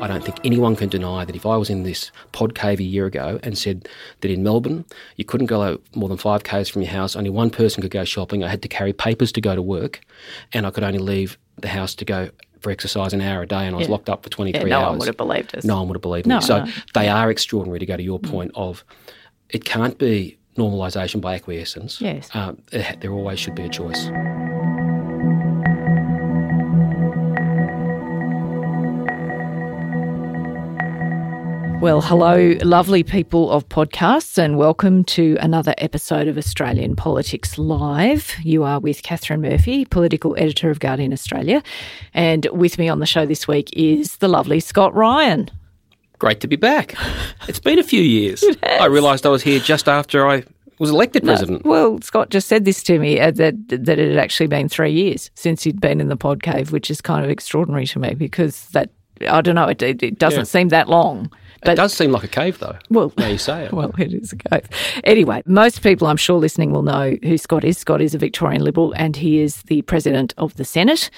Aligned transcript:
I 0.00 0.06
don't 0.06 0.24
think 0.24 0.38
anyone 0.44 0.76
can 0.76 0.88
deny 0.88 1.24
that 1.24 1.36
if 1.36 1.44
I 1.44 1.56
was 1.56 1.68
in 1.68 1.82
this 1.82 2.10
pod 2.32 2.54
cave 2.54 2.80
a 2.80 2.82
year 2.82 3.06
ago 3.06 3.38
and 3.42 3.56
said 3.58 3.86
that 4.20 4.30
in 4.30 4.42
Melbourne 4.42 4.84
you 5.16 5.24
couldn't 5.24 5.46
go 5.46 5.78
more 5.94 6.08
than 6.08 6.16
five 6.18 6.42
k's 6.44 6.68
from 6.68 6.82
your 6.82 6.90
house, 6.90 7.14
only 7.16 7.30
one 7.30 7.50
person 7.50 7.82
could 7.82 7.90
go 7.90 8.04
shopping, 8.04 8.42
I 8.42 8.48
had 8.48 8.62
to 8.62 8.68
carry 8.68 8.92
papers 8.92 9.30
to 9.32 9.40
go 9.40 9.54
to 9.54 9.62
work, 9.62 10.00
and 10.52 10.66
I 10.66 10.70
could 10.70 10.84
only 10.84 10.98
leave 10.98 11.36
the 11.58 11.68
house 11.68 11.94
to 11.96 12.04
go 12.04 12.30
for 12.60 12.70
exercise 12.70 13.12
an 13.12 13.20
hour 13.20 13.42
a 13.42 13.46
day 13.46 13.66
and 13.66 13.74
I 13.74 13.78
was 13.78 13.88
Yeah. 13.88 13.92
locked 13.92 14.08
up 14.10 14.22
for 14.22 14.30
23 14.30 14.70
Yeah, 14.70 14.76
no 14.78 14.84
hours. 14.84 14.88
one 14.90 14.98
would 15.00 15.08
have 15.08 15.16
believed 15.16 15.54
us. 15.56 15.64
No 15.64 15.76
one 15.78 15.88
would 15.88 15.96
have 15.96 16.02
believed 16.02 16.26
No, 16.26 16.36
me. 16.36 16.42
So 16.42 16.64
no. 16.64 16.70
they 16.94 17.08
are 17.08 17.30
extraordinary 17.30 17.78
to 17.78 17.86
go 17.86 17.96
to 17.96 18.02
your 18.02 18.18
point 18.18 18.52
of 18.54 18.84
it 19.48 19.64
can't 19.64 19.98
be 19.98 20.38
normalisation 20.58 21.20
by 21.20 21.34
acquiescence. 21.36 22.00
Yes. 22.00 22.28
Um, 22.34 22.58
there 23.00 23.12
always 23.12 23.38
should 23.38 23.54
be 23.54 23.62
a 23.62 23.68
choice. 23.68 24.10
Well, 31.80 32.02
hello, 32.02 32.56
lovely 32.62 33.02
people 33.02 33.50
of 33.50 33.66
podcasts, 33.70 34.36
and 34.36 34.58
welcome 34.58 35.02
to 35.04 35.38
another 35.40 35.74
episode 35.78 36.28
of 36.28 36.36
Australian 36.36 36.94
Politics 36.94 37.56
Live. 37.56 38.34
You 38.42 38.64
are 38.64 38.78
with 38.78 39.02
Katharine 39.02 39.40
Murphy, 39.40 39.86
political 39.86 40.34
editor 40.38 40.70
of 40.70 40.78
Guardian 40.78 41.10
Australia, 41.12 41.62
and 42.12 42.46
with 42.52 42.78
me 42.78 42.88
on 42.90 42.98
the 43.00 43.06
show 43.06 43.24
this 43.24 43.48
week 43.48 43.70
is 43.72 44.16
the 44.18 44.28
lovely 44.28 44.60
Scott 44.60 44.94
Ryan. 44.94 45.50
Great 46.18 46.40
to 46.40 46.46
be 46.48 46.56
back. 46.56 46.94
It's 47.48 47.58
been 47.58 47.78
a 47.80 47.82
few 47.82 48.02
years. 48.02 48.44
I 48.62 48.84
realised 48.84 49.24
I 49.26 49.30
was 49.30 49.42
here 49.42 49.58
just 49.58 49.88
after 49.88 50.28
I 50.28 50.44
was 50.78 50.90
elected 50.90 51.24
president. 51.24 51.64
Well, 51.64 52.00
Scott 52.02 52.28
just 52.30 52.46
said 52.46 52.64
this 52.66 52.82
to 52.84 52.98
me 52.98 53.18
uh, 53.18 53.30
that 53.32 53.54
that 53.68 53.98
it 53.98 54.08
had 54.10 54.18
actually 54.18 54.46
been 54.46 54.68
three 54.68 54.92
years 54.92 55.30
since 55.34 55.62
he'd 55.64 55.80
been 55.80 56.00
in 56.00 56.08
the 56.08 56.16
pod 56.16 56.42
cave, 56.42 56.70
which 56.70 56.90
is 56.90 57.00
kind 57.00 57.24
of 57.24 57.30
extraordinary 57.30 57.86
to 57.86 57.98
me 57.98 58.14
because 58.14 58.66
that 58.68 58.90
I 59.28 59.40
don't 59.40 59.54
know, 59.56 59.66
it, 59.68 59.82
it, 59.82 60.02
it 60.02 60.18
doesn't 60.18 60.40
Yeah. 60.40 60.44
seem 60.44 60.68
that 60.68 60.88
long. 60.88 61.32
It 61.62 61.74
does 61.74 61.92
seem 61.92 62.12
like 62.12 62.24
a 62.24 62.28
cave, 62.28 62.58
though. 62.58 62.76
Well, 62.88 63.12
now 63.18 63.28
you 63.28 63.38
say 63.38 63.64
it. 63.64 63.72
Well, 63.72 63.92
it 63.98 64.12
is 64.12 64.32
a 64.32 64.36
cave. 64.36 64.68
Anyway, 65.04 65.42
most 65.46 65.82
people 65.82 66.06
I'm 66.06 66.16
sure 66.16 66.38
listening 66.38 66.72
will 66.72 66.82
know 66.82 67.16
who 67.22 67.38
Scott 67.38 67.64
is. 67.64 67.78
Scott 67.78 68.00
is 68.00 68.14
a 68.14 68.18
Victorian 68.18 68.62
Liberal 68.62 68.92
and 68.96 69.16
he 69.16 69.40
is 69.40 69.62
the 69.62 69.82
President 69.82 70.34
of 70.38 70.54
the 70.56 70.64
Senate. 70.64 71.10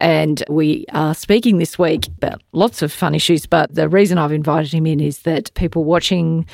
And 0.00 0.44
we 0.48 0.84
are 0.92 1.14
speaking 1.14 1.58
this 1.58 1.78
week 1.78 2.06
about 2.06 2.42
lots 2.52 2.82
of 2.82 2.92
fun 2.92 3.14
issues, 3.14 3.46
but 3.46 3.74
the 3.74 3.88
reason 3.88 4.18
I've 4.18 4.32
invited 4.32 4.72
him 4.72 4.86
in 4.86 5.00
is 5.00 5.20
that 5.20 5.52
people 5.54 5.84
watching 5.84 6.46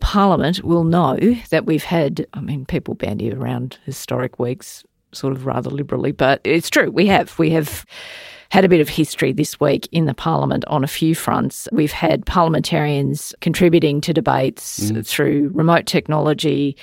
Parliament 0.00 0.62
will 0.62 0.84
know 0.84 1.18
that 1.50 1.66
we've 1.66 1.84
had, 1.84 2.26
I 2.34 2.40
mean, 2.40 2.64
people 2.64 2.94
bandy 2.94 3.32
around 3.32 3.78
historic 3.84 4.38
weeks 4.38 4.84
sort 5.12 5.32
of 5.32 5.46
rather 5.46 5.70
liberally, 5.70 6.12
but 6.12 6.40
it's 6.44 6.70
true. 6.70 6.90
We 6.90 7.06
have. 7.06 7.38
We 7.38 7.50
have 7.50 7.86
had 8.56 8.64
a 8.64 8.70
bit 8.70 8.80
of 8.80 8.88
history 8.88 9.34
this 9.34 9.60
week 9.60 9.86
in 9.92 10.06
the 10.06 10.14
Parliament 10.14 10.64
on 10.68 10.82
a 10.82 10.86
few 10.86 11.14
fronts. 11.14 11.68
We've 11.72 11.92
had 11.92 12.24
parliamentarians 12.24 13.34
contributing 13.42 14.00
to 14.00 14.14
debates 14.14 14.90
mm. 14.90 15.06
through 15.06 15.50
remote 15.52 15.84
technology. 15.84 16.74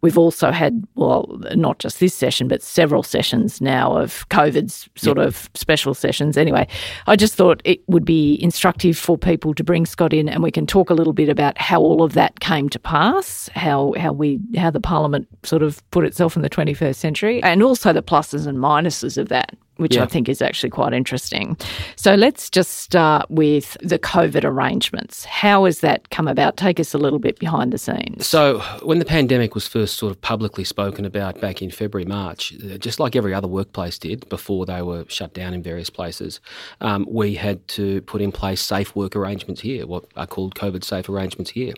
We've 0.00 0.18
also 0.18 0.50
had, 0.50 0.84
well, 0.96 1.40
not 1.54 1.78
just 1.78 2.00
this 2.00 2.12
session, 2.12 2.48
but 2.48 2.60
several 2.60 3.04
sessions 3.04 3.60
now 3.60 3.96
of 3.96 4.28
COVID's 4.30 4.88
sort 4.96 5.18
of 5.18 5.48
special 5.54 5.94
sessions. 5.94 6.36
Anyway, 6.36 6.66
I 7.06 7.14
just 7.14 7.36
thought 7.36 7.62
it 7.64 7.88
would 7.88 8.04
be 8.04 8.36
instructive 8.42 8.98
for 8.98 9.16
people 9.16 9.54
to 9.54 9.62
bring 9.62 9.86
Scott 9.86 10.12
in 10.12 10.28
and 10.28 10.42
we 10.42 10.50
can 10.50 10.66
talk 10.66 10.90
a 10.90 10.94
little 10.94 11.12
bit 11.12 11.28
about 11.28 11.56
how 11.56 11.80
all 11.80 12.02
of 12.02 12.14
that 12.14 12.40
came 12.40 12.68
to 12.70 12.80
pass, 12.80 13.48
how, 13.54 13.94
how 13.96 14.12
we, 14.12 14.40
how 14.56 14.72
the 14.72 14.80
Parliament 14.80 15.28
sort 15.44 15.62
of 15.62 15.88
put 15.92 16.04
itself 16.04 16.34
in 16.34 16.42
the 16.42 16.50
21st 16.50 16.96
century, 16.96 17.40
and 17.44 17.62
also 17.62 17.92
the 17.92 18.02
pluses 18.02 18.48
and 18.48 18.58
minuses 18.58 19.16
of 19.16 19.28
that 19.28 19.56
which 19.82 19.96
Yeah. 19.96 20.04
I 20.04 20.06
think 20.06 20.28
is 20.28 20.40
actually 20.40 20.70
quite 20.70 20.92
interesting. 20.92 21.56
So 21.96 22.14
let's 22.14 22.48
just 22.48 22.78
start 22.78 23.30
with 23.30 23.76
the 23.82 23.98
COVID 23.98 24.44
arrangements. 24.44 25.24
How 25.24 25.64
has 25.64 25.80
that 25.80 26.10
come 26.10 26.28
about? 26.28 26.56
Take 26.56 26.80
us 26.80 26.94
a 26.94 26.98
little 26.98 27.18
bit 27.18 27.38
behind 27.38 27.72
the 27.72 27.78
scenes. 27.78 28.26
So, 28.26 28.60
when 28.82 28.98
the 28.98 29.04
pandemic 29.04 29.54
was 29.54 29.66
first 29.66 29.96
sort 29.96 30.10
of 30.10 30.20
publicly 30.20 30.64
spoken 30.64 31.04
about 31.04 31.40
back 31.40 31.60
in 31.62 31.70
February, 31.70 32.06
March, 32.06 32.54
uh, 32.54 32.78
just 32.78 33.00
like 33.00 33.16
every 33.16 33.34
other 33.34 33.48
workplace 33.48 33.98
did 33.98 34.28
before 34.28 34.64
they 34.66 34.82
were 34.82 35.04
shut 35.08 35.34
down 35.34 35.54
in 35.54 35.62
various 35.62 35.90
places, 35.90 36.40
um, 36.80 37.06
we 37.10 37.34
had 37.34 37.66
to 37.68 38.00
put 38.02 38.20
in 38.20 38.32
place 38.32 38.60
safe 38.60 38.94
work 38.94 39.16
arrangements 39.16 39.60
here, 39.60 39.86
what 39.86 40.04
are 40.16 40.26
called 40.26 40.54
COVID 40.54 40.84
safe 40.84 41.08
arrangements 41.08 41.50
here. 41.50 41.74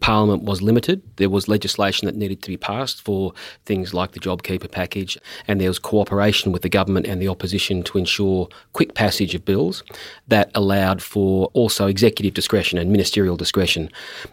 Parliament 0.00 0.44
was 0.44 0.62
limited. 0.62 1.02
There 1.16 1.30
was 1.30 1.48
legislation 1.48 2.06
that 2.06 2.16
needed 2.16 2.42
to 2.42 2.48
be 2.48 2.56
passed 2.56 3.02
for 3.02 3.32
things 3.64 3.92
like 3.92 4.12
the 4.12 4.20
JobKeeper 4.20 4.70
package, 4.70 5.18
and 5.48 5.60
there 5.60 5.68
was 5.68 5.78
cooperation 5.78 6.52
with 6.52 6.62
the 6.62 6.68
government 6.68 7.06
and 7.06 7.20
the 7.20 7.28
opposition 7.28 7.39
to 7.40 7.98
ensure 7.98 8.48
quick 8.72 8.94
passage 8.94 9.34
of 9.34 9.44
bills 9.44 9.82
that 10.28 10.50
allowed 10.54 11.02
for 11.02 11.50
also 11.54 11.86
executive 11.86 12.34
discretion 12.34 12.78
and 12.78 12.90
ministerial 12.90 13.36
discretion 13.36 13.90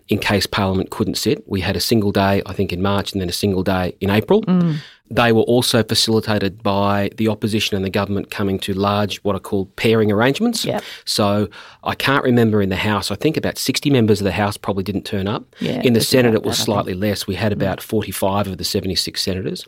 in 0.10 0.20
case 0.20 0.46
Parliament 0.46 0.90
couldn't 0.92 1.16
sit. 1.16 1.44
We 1.48 1.62
had 1.62 1.76
a 1.76 1.82
single 1.82 2.12
day, 2.12 2.42
I 2.46 2.54
think, 2.54 2.72
in 2.74 2.82
March 2.82 3.14
and 3.14 3.22
then 3.22 3.30
a 3.30 3.34
single 3.34 3.64
day 3.64 3.96
in 4.02 4.10
April. 4.10 4.42
Mm. 4.44 4.78
They 5.10 5.32
were 5.32 5.44
also 5.44 5.84
facilitated 5.84 6.62
by 6.62 7.12
the 7.18 7.28
opposition 7.30 7.76
and 7.76 7.86
the 7.86 7.90
government 7.90 8.30
coming 8.30 8.60
to 8.60 8.74
large, 8.74 9.18
what 9.20 9.36
are 9.36 9.40
called 9.40 9.74
pairing 9.76 10.12
arrangements. 10.12 10.66
Yep. 10.66 10.84
So 11.06 11.50
I 11.84 11.96
can't 11.96 12.24
remember 12.24 12.62
in 12.62 12.70
the 12.70 12.76
House, 12.76 13.10
I 13.10 13.16
think 13.16 13.38
about 13.38 13.58
60 13.58 13.90
members 13.90 14.20
of 14.20 14.26
the 14.26 14.32
House 14.32 14.58
probably 14.58 14.84
didn't 14.84 15.06
turn 15.06 15.28
up. 15.28 15.46
Yeah, 15.60 15.82
in 15.82 15.94
the 15.94 16.02
Senate, 16.02 16.34
it 16.34 16.44
was 16.44 16.58
that, 16.58 16.64
slightly 16.64 16.94
less. 16.94 17.26
We 17.26 17.36
had 17.36 17.54
about 17.54 17.82
45 17.82 18.48
of 18.48 18.58
the 18.58 18.64
76 18.64 19.22
senators. 19.22 19.66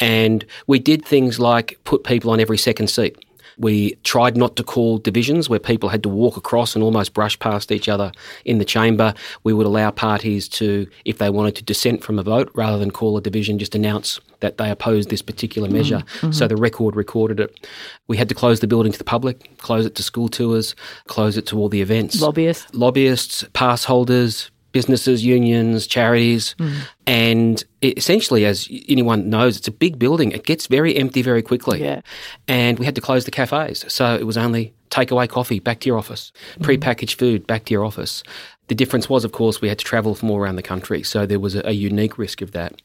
And 0.00 0.44
we 0.66 0.78
did 0.78 1.04
things 1.04 1.38
like 1.38 1.78
put 1.84 2.04
people 2.04 2.30
on 2.30 2.40
every 2.40 2.58
second 2.58 2.88
seat. 2.88 3.16
We 3.58 3.94
tried 4.04 4.36
not 4.36 4.56
to 4.56 4.64
call 4.64 4.98
divisions 4.98 5.48
where 5.48 5.58
people 5.58 5.88
had 5.88 6.02
to 6.02 6.08
walk 6.08 6.36
across 6.36 6.74
and 6.74 6.82
almost 6.82 7.14
brush 7.14 7.38
past 7.38 7.72
each 7.72 7.88
other 7.88 8.12
in 8.44 8.58
the 8.58 8.64
chamber. 8.64 9.14
We 9.44 9.52
would 9.52 9.66
allow 9.66 9.90
parties 9.90 10.48
to, 10.50 10.86
if 11.04 11.18
they 11.18 11.30
wanted 11.30 11.56
to 11.56 11.62
dissent 11.62 12.02
from 12.02 12.18
a 12.18 12.22
vote, 12.22 12.50
rather 12.54 12.78
than 12.78 12.90
call 12.90 13.16
a 13.16 13.20
division, 13.20 13.58
just 13.58 13.74
announce 13.74 14.20
that 14.40 14.58
they 14.58 14.70
opposed 14.70 15.10
this 15.10 15.22
particular 15.22 15.68
mm-hmm. 15.68 15.76
measure. 15.76 15.98
Mm-hmm. 15.98 16.32
So 16.32 16.48
the 16.48 16.56
record 16.56 16.96
recorded 16.96 17.40
it. 17.40 17.66
We 18.08 18.16
had 18.16 18.28
to 18.28 18.34
close 18.34 18.60
the 18.60 18.66
building 18.66 18.92
to 18.92 18.98
the 18.98 19.04
public, 19.04 19.56
close 19.58 19.86
it 19.86 19.94
to 19.96 20.02
school 20.02 20.28
tours, 20.28 20.74
close 21.06 21.36
it 21.36 21.46
to 21.46 21.58
all 21.58 21.68
the 21.68 21.80
events 21.80 22.20
Lobbyists. 22.20 22.74
lobbyists, 22.74 23.44
pass 23.52 23.84
holders, 23.84 24.50
businesses, 24.72 25.24
unions, 25.24 25.86
charities. 25.86 26.54
Mm. 26.58 26.74
And 27.06 27.64
it, 27.80 27.98
essentially, 27.98 28.44
as 28.44 28.68
anyone 28.88 29.30
knows, 29.30 29.56
it's 29.56 29.68
a 29.68 29.72
big 29.72 29.98
building. 29.98 30.32
It 30.32 30.44
gets 30.44 30.66
very 30.66 30.96
empty 30.96 31.22
very 31.22 31.42
quickly. 31.42 31.82
Yeah. 31.82 32.00
And 32.48 32.78
we 32.78 32.84
had 32.84 32.94
to 32.94 33.00
close 33.00 33.24
the 33.24 33.30
cafes. 33.30 33.84
So 33.88 34.14
it 34.14 34.24
was 34.24 34.36
only 34.36 34.72
takeaway 34.90 35.28
coffee 35.28 35.58
back 35.58 35.80
to 35.80 35.88
your 35.88 35.98
office, 35.98 36.32
mm-hmm. 36.52 36.64
pre-packaged 36.64 37.18
food 37.18 37.46
back 37.46 37.64
to 37.66 37.72
your 37.72 37.84
office. 37.84 38.22
The 38.68 38.74
difference 38.74 39.08
was, 39.08 39.24
of 39.24 39.32
course, 39.32 39.60
we 39.60 39.68
had 39.68 39.78
to 39.78 39.84
travel 39.84 40.14
from 40.14 40.30
all 40.30 40.38
around 40.38 40.56
the 40.56 40.62
country. 40.62 41.02
So 41.02 41.26
there 41.26 41.40
was 41.40 41.54
a, 41.54 41.62
a 41.66 41.72
unique 41.72 42.18
risk 42.18 42.42
of 42.42 42.52
that. 42.52 42.80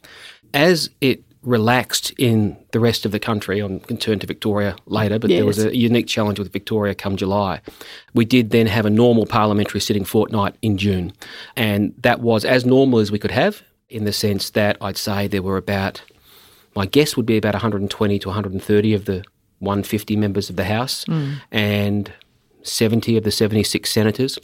As 0.54 0.90
it 1.02 1.24
relaxed 1.44 2.12
in 2.18 2.58
the 2.72 2.80
rest 2.80 3.06
of 3.06 3.12
the 3.12 3.20
country, 3.20 3.60
going 3.60 3.80
to 3.80 3.96
turn 3.96 4.20
to 4.20 4.28
Victoria 4.28 4.76
later, 4.86 5.20
but 5.20 5.30
there 5.30 5.46
was 5.46 5.64
a 5.64 5.76
unique 5.76 6.08
challenge 6.08 6.40
with 6.40 6.52
Victoria 6.52 6.96
come 6.96 7.16
July. 7.16 7.62
We 8.14 8.26
did 8.26 8.52
then 8.52 8.68
have 8.68 8.86
a 8.86 8.90
normal 8.90 9.26
parliamentary 9.26 9.80
sitting 9.80 10.04
fortnight 10.04 10.56
in 10.62 10.78
June. 10.78 11.14
And 11.56 11.94
that 12.00 12.22
was 12.22 12.44
as 12.44 12.66
normal 12.66 13.00
as 13.00 13.12
we 13.12 13.20
could 13.20 13.32
have 13.32 13.62
in 13.90 14.04
the 14.04 14.14
sense 14.14 14.50
that 14.52 14.78
I'd 14.82 14.98
say 14.98 15.28
there 15.28 15.42
were 15.42 15.58
about, 15.58 16.02
my 16.76 16.86
guess 16.86 17.16
would 17.16 17.26
be 17.26 17.38
about 17.38 17.54
120 17.54 18.20
to 18.20 18.28
130 18.28 18.94
of 18.94 19.06
the 19.06 19.24
150 19.60 20.16
members 20.16 20.50
of 20.50 20.56
the 20.56 20.66
House 20.66 21.04
hmm. 21.06 21.34
and 21.52 22.12
70 22.64 23.18
of 23.18 23.24
the 23.24 23.32
76 23.32 23.90
senators. 23.90 24.38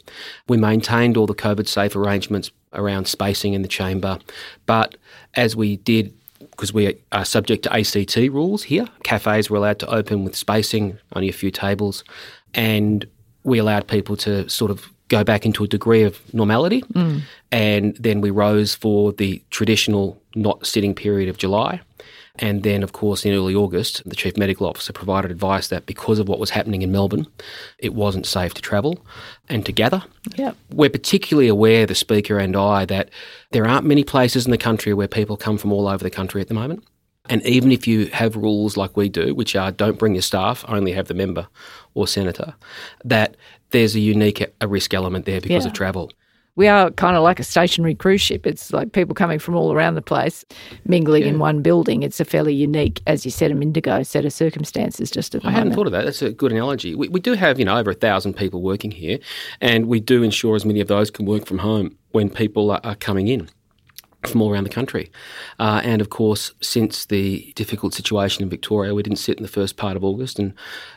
We 0.48 0.56
maintained 0.56 1.16
all 1.16 1.26
the 1.26 1.34
COVID 1.34 1.68
safe 1.68 1.94
arrangements 1.94 2.50
around 2.72 3.06
spacing 3.06 3.52
in 3.52 3.62
the 3.62 3.68
chamber, 3.68 4.18
but 4.66 4.96
as 5.34 5.54
we 5.54 5.76
did 5.76 6.14
because 6.38 6.72
we 6.72 6.98
are 7.12 7.24
subject 7.24 7.64
to 7.64 7.72
ACT 7.72 8.16
rules 8.16 8.62
here. 8.62 8.86
Cafes 9.02 9.50
were 9.50 9.56
allowed 9.56 9.78
to 9.80 9.86
open 9.86 10.24
with 10.24 10.34
spacing, 10.36 10.98
only 11.14 11.28
a 11.28 11.32
few 11.32 11.50
tables, 11.50 12.04
and 12.54 13.06
we 13.44 13.58
allowed 13.58 13.86
people 13.86 14.16
to 14.16 14.48
sort 14.48 14.70
of 14.70 14.88
go 15.08 15.22
back 15.22 15.44
into 15.44 15.64
a 15.64 15.68
degree 15.68 16.02
of 16.02 16.18
normality. 16.34 16.80
Mm. 16.92 17.22
And 17.52 17.96
then 17.96 18.20
we 18.20 18.30
rose 18.30 18.74
for 18.74 19.12
the 19.12 19.42
traditional 19.50 20.20
not 20.34 20.66
sitting 20.66 20.94
period 20.94 21.28
of 21.28 21.36
July. 21.36 21.80
And 22.40 22.64
then, 22.64 22.82
of 22.82 22.92
course, 22.92 23.24
in 23.24 23.32
early 23.32 23.54
August, 23.54 24.02
the 24.04 24.16
Chief 24.16 24.36
Medical 24.36 24.66
Officer 24.66 24.92
provided 24.92 25.30
advice 25.30 25.68
that 25.68 25.86
because 25.86 26.18
of 26.18 26.28
what 26.28 26.40
was 26.40 26.50
happening 26.50 26.82
in 26.82 26.90
Melbourne, 26.90 27.28
it 27.78 27.94
wasn't 27.94 28.26
safe 28.26 28.54
to 28.54 28.62
travel 28.62 28.98
and 29.48 29.64
to 29.66 29.72
gather. 29.72 30.02
Yep. 30.34 30.56
We're 30.72 30.90
particularly 30.90 31.46
aware, 31.46 31.86
the 31.86 31.94
Speaker 31.94 32.38
and 32.38 32.56
I, 32.56 32.86
that 32.86 33.10
there 33.52 33.66
aren't 33.66 33.86
many 33.86 34.02
places 34.02 34.46
in 34.46 34.50
the 34.50 34.58
country 34.58 34.92
where 34.94 35.06
people 35.06 35.36
come 35.36 35.58
from 35.58 35.72
all 35.72 35.86
over 35.86 36.02
the 36.02 36.10
country 36.10 36.40
at 36.40 36.48
the 36.48 36.54
moment. 36.54 36.84
And 37.30 37.40
even 37.46 37.70
if 37.70 37.86
you 37.86 38.06
have 38.06 38.36
rules 38.36 38.76
like 38.76 38.96
we 38.96 39.08
do, 39.08 39.34
which 39.34 39.54
are 39.54 39.70
don't 39.70 39.98
bring 39.98 40.14
your 40.14 40.22
staff, 40.22 40.64
only 40.68 40.92
have 40.92 41.08
the 41.08 41.14
member 41.14 41.46
or 41.94 42.06
senator, 42.06 42.54
that 43.04 43.36
there's 43.70 43.94
a 43.94 44.00
unique 44.00 44.44
a 44.60 44.68
risk 44.68 44.92
element 44.92 45.24
there 45.24 45.40
because 45.40 45.64
yeah. 45.64 45.70
of 45.70 45.74
travel 45.74 46.10
we 46.56 46.68
are 46.68 46.90
kind 46.92 47.16
of 47.16 47.22
like 47.22 47.40
a 47.40 47.44
stationary 47.44 47.94
cruise 47.94 48.20
ship. 48.20 48.46
It's 48.46 48.72
like 48.72 48.92
people 48.92 49.14
coming 49.14 49.38
from 49.38 49.56
all 49.56 49.72
around 49.72 49.94
the 49.94 50.02
place, 50.02 50.44
mingling 50.84 51.22
yeah. 51.22 51.30
in 51.30 51.38
one 51.38 51.62
building. 51.62 52.02
It's 52.02 52.20
a 52.20 52.24
fairly 52.24 52.54
unique, 52.54 53.02
as 53.06 53.24
you 53.24 53.30
said, 53.30 53.50
a 53.50 53.54
minute 53.54 54.06
set 54.06 54.24
of 54.24 54.32
circumstances. 54.32 55.10
Just 55.10 55.34
at 55.34 55.42
the 55.42 55.48
I 55.48 55.50
moment. 55.50 55.58
hadn't 55.58 55.74
thought 55.74 55.86
of 55.86 55.92
that. 55.92 56.04
That's 56.04 56.22
a 56.22 56.30
good 56.30 56.52
analogy. 56.52 56.94
We, 56.94 57.08
we 57.08 57.20
do 57.20 57.32
have, 57.32 57.58
you 57.58 57.64
know, 57.64 57.76
over 57.76 57.90
a 57.90 57.94
thousand 57.94 58.34
people 58.34 58.62
working 58.62 58.90
here, 58.90 59.18
and 59.60 59.86
we 59.86 60.00
do 60.00 60.22
ensure 60.22 60.54
as 60.54 60.64
many 60.64 60.80
of 60.80 60.88
those 60.88 61.10
can 61.10 61.26
work 61.26 61.46
from 61.46 61.58
home 61.58 61.96
when 62.12 62.30
people 62.30 62.70
are, 62.70 62.80
are 62.84 62.94
coming 62.94 63.28
in 63.28 63.48
from 64.30 64.42
all 64.42 64.50
around 64.50 64.64
the 64.64 64.70
country. 64.70 65.10
Uh, 65.58 65.80
and 65.84 66.00
of 66.00 66.10
course, 66.10 66.52
since 66.60 67.06
the 67.06 67.52
difficult 67.54 67.94
situation 67.94 68.42
in 68.42 68.48
Victoria, 68.48 68.94
we 68.94 69.02
didn't 69.02 69.18
sit 69.18 69.36
in 69.36 69.42
the 69.42 69.48
first 69.48 69.76
part 69.76 69.96
of 69.96 70.04
August, 70.04 70.38
and 70.38 70.54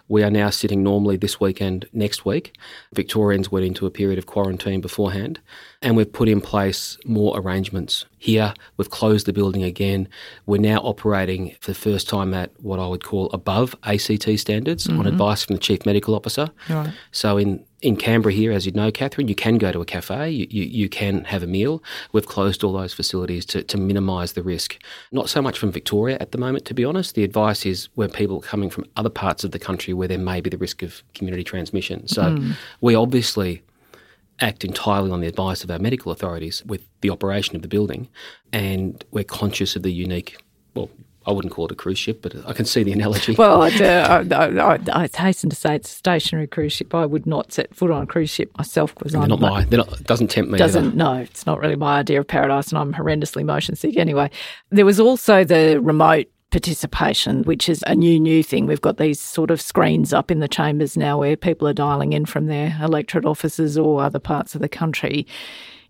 we 0.08 0.24
are 0.24 0.32
now 0.32 0.50
sitting 0.50 0.84
normally 0.84 1.18
this 1.18 1.40
weekend 1.40 1.88
next 1.94 2.26
week. 2.26 2.56
Victorians 2.94 3.52
went 3.52 3.66
into 3.66 3.86
a 3.86 3.92
period 3.92 4.18
of 4.18 4.26
quarantine 4.26 4.82
beforehand, 4.82 5.40
and 5.82 5.96
we've 5.96 6.12
put 6.12 6.30
in 6.30 6.42
place 6.42 6.98
more 7.06 7.38
arrangements. 7.38 8.06
Here, 8.18 8.54
we've 8.78 8.90
closed 8.90 9.28
the 9.28 9.34
building 9.34 9.64
again. 9.64 10.08
We're 10.46 10.62
now 10.62 10.80
operating 10.80 11.56
for 11.62 11.72
the 11.72 11.80
first 11.80 12.10
time 12.10 12.34
at 12.34 12.52
what 12.62 12.80
I 12.80 12.88
would 12.88 13.04
call 13.04 13.30
above 13.32 13.76
ACT 13.84 14.40
standards 14.40 14.88
mm-hmm. 14.88 15.00
on 15.00 15.08
advice 15.08 15.44
from 15.44 15.56
the 15.56 15.62
Chief 15.62 15.86
Medical 15.86 16.16
Officer. 16.16 16.50
Right. 16.70 16.92
So, 17.12 17.38
in 17.38 17.64
in 17.82 17.96
Canberra 17.96 18.34
here, 18.34 18.52
as 18.52 18.66
you 18.66 18.72
know, 18.72 18.92
Katharine, 18.92 19.28
you 19.28 19.36
can 19.36 19.60
go 19.60 19.72
to 19.72 19.82
a 19.82 19.86
cafe, 19.86 20.32
you, 20.32 20.48
you, 20.50 20.64
you, 20.64 20.90
can 20.90 21.24
have 21.26 21.44
a 21.44 21.48
meal. 21.48 21.84
We've 22.12 22.26
closed 22.26 22.64
all 22.64 22.74
those 22.74 22.94
facilities 22.94 23.46
to, 23.48 23.62
to 23.64 23.78
minimise 23.78 24.34
the 24.34 24.42
risk. 24.42 24.82
Not 25.12 25.30
so 25.30 25.44
much 25.44 25.60
from 25.60 25.72
Victoria 25.72 26.18
at 26.20 26.32
the 26.32 26.40
moment, 26.40 26.66
to 26.66 26.74
be 26.74 26.84
honest. 26.84 27.14
The 27.14 27.24
advice 27.24 27.66
is 27.68 27.90
where 27.94 28.08
people 28.08 28.42
coming 28.42 28.72
from 28.72 28.86
other 28.96 29.12
parts 29.12 29.44
of 29.44 29.52
the 29.52 29.60
country 29.60 29.94
where 29.94 30.08
there 30.08 30.18
may 30.18 30.42
be 30.42 30.50
the 30.50 30.58
risk 30.58 30.82
of 30.82 31.04
community 31.14 31.44
transmission. 31.44 32.08
So 32.08 32.24
mm. 32.24 32.56
we 32.82 32.96
obviously 32.96 33.62
act 34.40 34.64
entirely 34.64 35.12
on 35.12 35.22
the 35.22 35.28
advice 35.28 35.64
of 35.64 35.70
our 35.70 35.80
medical 35.80 36.12
authorities 36.12 36.64
with 36.66 36.88
the 37.02 37.12
operation 37.12 37.56
of 37.56 37.62
the 37.62 37.68
building, 37.68 38.08
and 38.52 39.04
we're 39.12 39.24
conscious 39.24 39.76
of 39.76 39.84
the 39.84 39.92
unique, 39.92 40.38
well, 40.74 40.90
I 41.28 41.32
wouldn't 41.32 41.54
call 41.54 41.66
it 41.66 41.72
a 41.74 41.76
cruise 41.76 42.00
ship, 42.00 42.22
but 42.22 42.34
I 42.48 42.54
can 42.54 42.64
see 42.66 42.84
the 42.84 42.94
analogy. 42.94 43.36
Well, 43.38 43.64
uh, 43.64 43.70
I, 43.70 44.20
I, 44.34 44.80
I, 44.94 45.10
hasten 45.14 45.50
to 45.50 45.56
say 45.56 45.76
it's 45.76 45.92
a 45.92 45.96
stationary 45.96 46.48
cruise 46.48 46.72
ship. 46.72 46.96
I 46.96 47.06
would 47.06 47.28
not 47.28 47.52
set 47.52 47.76
foot 47.76 47.92
on 47.92 48.04
a 48.04 48.06
cruise 48.06 48.30
ship 48.30 48.50
myself 48.58 48.96
because 48.96 49.14
I'm 49.14 49.28
not 49.28 49.42
my. 49.42 49.66
Not, 49.66 50.04
doesn't 50.04 50.30
tempt 50.30 50.50
me. 50.50 50.58
Doesn't 50.58 50.88
either. 50.88 50.96
no. 50.96 51.14
It's 51.16 51.46
not 51.46 51.60
really 51.60 51.76
my 51.76 52.00
idea 52.00 52.22
of 52.22 52.28
paradise, 52.28 52.70
and 52.70 52.78
I'm 52.78 52.94
horrendously 52.94 53.44
motion 53.44 53.76
sick 53.76 53.98
anyway. 53.98 54.32
There 54.70 54.86
was 54.86 55.02
also 55.02 55.44
the 55.44 55.82
remote 55.82 56.28
participation, 56.50 57.44
which 57.44 57.68
is 57.68 57.84
a 57.88 57.94
new, 57.94 58.20
new 58.20 58.42
thing. 58.42 58.66
We've 58.66 58.80
got 58.80 58.98
these 58.98 59.20
sort 59.20 59.52
of 59.52 59.60
screens 59.60 60.14
up 60.14 60.32
in 60.32 60.40
the 60.40 60.48
chambers 60.48 60.96
now 60.96 61.20
where 61.20 61.36
people 61.36 61.68
are 61.68 61.74
dialing 61.74 62.14
in 62.14 62.26
from 62.26 62.48
their 62.48 62.78
electorate 62.82 63.26
offices 63.26 63.78
or 63.78 64.02
other 64.02 64.20
parts 64.20 64.56
of 64.56 64.62
the 64.62 64.70
country 64.70 65.28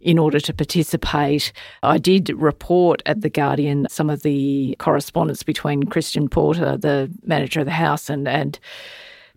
in 0.02 0.18
order 0.18 0.40
to 0.40 0.54
participate. 0.54 1.52
I 1.84 1.98
did 1.98 2.30
report 2.30 3.02
at 3.06 3.22
The 3.22 3.30
Guardian 3.30 3.88
some 3.90 4.10
of 4.10 4.24
the 4.24 4.76
correspondence 4.80 5.44
between 5.44 5.84
Christian 5.84 6.30
Porter, 6.30 6.78
the 6.78 7.12
manager 7.24 7.62
of 7.62 7.66
the 7.66 7.72
House, 7.72 8.10
and, 8.10 8.28
and 8.28 8.60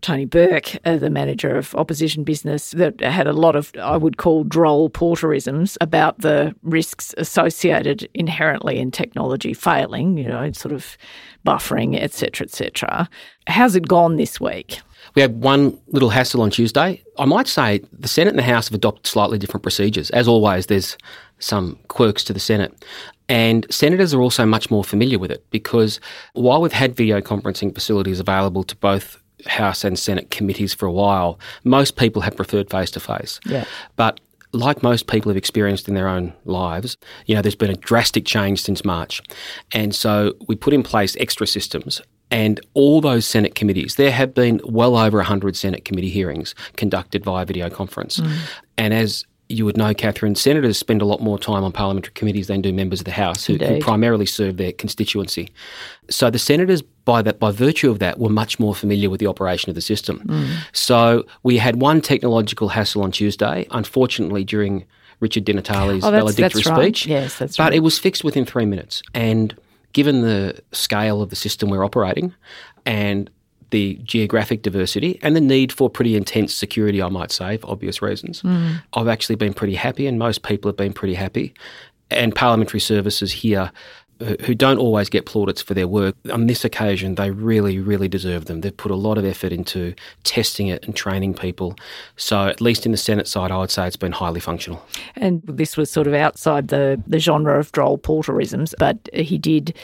Tony 0.00 0.24
Burke, 0.24 0.78
uh, 0.84 0.96
the 0.96 1.10
manager 1.10 1.56
of 1.56 1.74
opposition 1.74 2.24
business, 2.24 2.70
that 2.72 3.00
had 3.00 3.26
a 3.26 3.32
lot 3.32 3.54
of, 3.54 3.70
I 3.80 3.96
would 3.96 4.16
call, 4.16 4.44
droll 4.44 4.88
porterisms 4.88 5.76
about 5.80 6.18
the 6.20 6.54
risks 6.62 7.14
associated 7.18 8.08
inherently 8.14 8.78
in 8.78 8.90
technology 8.90 9.52
failing, 9.52 10.16
you 10.16 10.28
know, 10.28 10.50
sort 10.52 10.72
of 10.72 10.96
buffering, 11.46 12.00
etc., 12.00 12.46
etc. 12.46 13.08
How's 13.46 13.76
it 13.76 13.88
gone 13.88 14.16
this 14.16 14.40
week? 14.40 14.80
We 15.14 15.22
had 15.22 15.42
one 15.42 15.78
little 15.88 16.10
hassle 16.10 16.42
on 16.42 16.50
Tuesday. 16.50 17.02
I 17.18 17.24
might 17.24 17.48
say 17.48 17.82
the 17.92 18.08
Senate 18.08 18.30
and 18.30 18.38
the 18.38 18.42
House 18.44 18.68
have 18.68 18.74
adopted 18.74 19.06
slightly 19.06 19.38
different 19.38 19.62
procedures. 19.62 20.10
As 20.10 20.28
always, 20.28 20.66
there's 20.66 20.96
some 21.38 21.78
quirks 21.88 22.24
to 22.24 22.32
the 22.32 22.40
Senate. 22.40 22.84
And 23.28 23.66
senators 23.70 24.12
are 24.12 24.20
also 24.20 24.44
much 24.44 24.70
more 24.70 24.82
familiar 24.84 25.18
with 25.18 25.30
it 25.30 25.44
because 25.50 26.00
while 26.32 26.60
we've 26.60 26.72
had 26.72 26.96
video 26.96 27.20
conferencing 27.20 27.74
facilities 27.74 28.18
available 28.20 28.64
to 28.64 28.76
both 28.76 29.22
House 29.46 29.84
and 29.84 29.98
Senate 29.98 30.30
committees 30.30 30.74
for 30.74 30.86
a 30.86 30.92
while, 30.92 31.38
most 31.64 31.96
people 31.96 32.22
have 32.22 32.36
preferred 32.36 32.70
face 32.70 32.90
to 32.92 33.00
face. 33.00 33.40
But 33.96 34.20
like 34.52 34.82
most 34.82 35.06
people 35.06 35.30
have 35.30 35.36
experienced 35.36 35.86
in 35.88 35.94
their 35.94 36.08
own 36.08 36.32
lives, 36.44 36.96
you 37.26 37.34
know, 37.34 37.40
there's 37.42 37.54
been 37.54 37.70
a 37.70 37.76
drastic 37.76 38.24
change 38.24 38.60
since 38.62 38.84
March. 38.84 39.22
And 39.72 39.94
so 39.94 40.34
we 40.48 40.56
put 40.56 40.72
in 40.72 40.82
place 40.82 41.16
extra 41.20 41.46
systems. 41.46 42.02
And 42.30 42.60
all 42.74 43.00
those 43.00 43.26
Senate 43.26 43.54
committees, 43.54 43.96
there 43.96 44.12
have 44.12 44.34
been 44.34 44.60
well 44.64 44.96
over 44.96 45.18
100 45.18 45.56
Senate 45.56 45.84
committee 45.84 46.10
hearings 46.10 46.54
conducted 46.76 47.24
via 47.24 47.44
video 47.44 47.68
conference. 47.68 48.20
Mm. 48.20 48.36
And 48.78 48.94
as 48.94 49.24
you 49.50 49.64
would 49.64 49.76
know, 49.76 49.92
Katharine, 49.92 50.36
senators 50.36 50.78
spend 50.78 51.02
a 51.02 51.04
lot 51.04 51.20
more 51.20 51.38
time 51.38 51.64
on 51.64 51.72
parliamentary 51.72 52.12
committees 52.14 52.46
than 52.46 52.62
do 52.62 52.72
members 52.72 53.00
of 53.00 53.04
the 53.04 53.10
House, 53.10 53.44
who, 53.44 53.56
who 53.56 53.80
primarily 53.80 54.24
serve 54.24 54.58
their 54.58 54.70
constituency. 54.70 55.50
So 56.08 56.30
the 56.30 56.38
senators, 56.38 56.82
by 56.82 57.20
that, 57.22 57.40
by 57.40 57.50
virtue 57.50 57.90
of 57.90 57.98
that, 57.98 58.20
were 58.20 58.28
much 58.28 58.60
more 58.60 58.76
familiar 58.76 59.10
with 59.10 59.18
the 59.18 59.26
operation 59.26 59.68
of 59.68 59.74
the 59.74 59.80
system. 59.80 60.22
Mm. 60.26 60.56
So 60.72 61.26
we 61.42 61.58
had 61.58 61.80
one 61.80 62.00
technological 62.00 62.68
hassle 62.68 63.02
on 63.02 63.10
Tuesday. 63.10 63.66
Unfortunately, 63.72 64.44
during 64.44 64.84
Richard 65.18 65.44
Di 65.44 65.52
Natale's 65.52 66.04
oh, 66.04 66.12
valedictory 66.12 66.62
that's 66.62 66.66
right. 66.66 66.82
speech, 66.82 67.06
yes, 67.06 67.36
that's 67.38 67.56
but 67.56 67.64
right. 67.64 67.74
it 67.74 67.80
was 67.80 67.98
fixed 67.98 68.22
within 68.22 68.44
three 68.44 68.66
minutes. 68.66 69.02
And 69.14 69.54
given 69.92 70.22
the 70.22 70.60
scale 70.72 71.22
of 71.22 71.30
the 71.30 71.36
system 71.36 71.70
we're 71.70 71.84
operating, 71.84 72.34
and 72.86 73.30
the 73.70 74.00
geographic 74.02 74.62
diversity 74.62 75.18
and 75.22 75.36
the 75.36 75.40
need 75.40 75.72
for 75.72 75.88
pretty 75.88 76.16
intense 76.16 76.54
security, 76.54 77.00
I 77.02 77.08
might 77.08 77.30
say, 77.30 77.56
for 77.56 77.70
obvious 77.70 78.02
reasons. 78.02 78.42
Mm. 78.42 78.82
I've 78.94 79.08
actually 79.08 79.36
been 79.36 79.54
pretty 79.54 79.76
happy, 79.76 80.06
and 80.06 80.18
most 80.18 80.42
people 80.42 80.68
have 80.68 80.76
been 80.76 80.92
pretty 80.92 81.14
happy. 81.14 81.54
And 82.10 82.34
parliamentary 82.34 82.80
services 82.80 83.30
here 83.30 83.70
who 84.20 84.54
don't 84.54 84.78
always 84.78 85.08
get 85.08 85.26
plaudits 85.26 85.62
for 85.62 85.74
their 85.74 85.88
work, 85.88 86.14
on 86.32 86.46
this 86.46 86.64
occasion, 86.64 87.14
they 87.14 87.30
really, 87.30 87.78
really 87.78 88.08
deserve 88.08 88.44
them. 88.44 88.60
They've 88.60 88.76
put 88.76 88.90
a 88.90 88.96
lot 88.96 89.18
of 89.18 89.24
effort 89.24 89.52
into 89.52 89.94
testing 90.24 90.68
it 90.68 90.84
and 90.84 90.94
training 90.94 91.34
people. 91.34 91.76
So, 92.16 92.46
at 92.46 92.60
least 92.60 92.84
in 92.84 92.92
the 92.92 92.98
Senate 92.98 93.26
side, 93.26 93.50
I 93.50 93.58
would 93.58 93.70
say 93.70 93.86
it's 93.86 93.96
been 93.96 94.12
highly 94.12 94.40
functional. 94.40 94.84
And 95.16 95.42
this 95.44 95.76
was 95.76 95.90
sort 95.90 96.06
of 96.06 96.14
outside 96.14 96.68
the, 96.68 97.02
the 97.06 97.18
genre 97.18 97.58
of 97.58 97.72
droll 97.72 97.98
porterisms, 97.98 98.74
but 98.78 99.08
he 99.14 99.38
did 99.38 99.74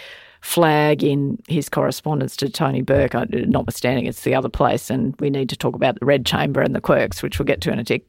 flag 0.46 1.02
in 1.02 1.36
his 1.48 1.68
correspondence 1.68 2.36
to 2.36 2.48
Tony 2.48 2.80
Burke, 2.80 3.16
uh, 3.16 3.26
notwithstanding 3.30 4.06
it's 4.06 4.22
the 4.22 4.32
other 4.32 4.48
place, 4.48 4.90
and 4.90 5.12
we 5.18 5.28
need 5.28 5.48
to 5.48 5.56
talk 5.56 5.74
about 5.74 5.98
the 5.98 6.06
Red 6.06 6.24
Chamber 6.24 6.60
and 6.60 6.72
the 6.72 6.80
quirks, 6.80 7.20
which 7.20 7.38
we'll 7.38 7.46
get 7.46 7.60
to 7.62 7.72
in 7.72 7.80
a 7.80 7.84
tick. 7.84 8.06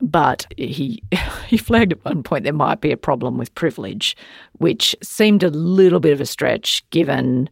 But 0.00 0.46
he 0.56 1.02
he 1.48 1.56
flagged 1.56 1.92
at 1.92 2.04
one 2.04 2.22
point 2.22 2.44
there 2.44 2.52
might 2.52 2.80
be 2.80 2.92
a 2.92 2.96
problem 2.96 3.38
with 3.38 3.52
privilege, 3.56 4.16
which 4.58 4.94
seemed 5.02 5.42
a 5.42 5.50
little 5.50 5.98
bit 5.98 6.12
of 6.12 6.20
a 6.20 6.26
stretch 6.26 6.88
given 6.90 7.50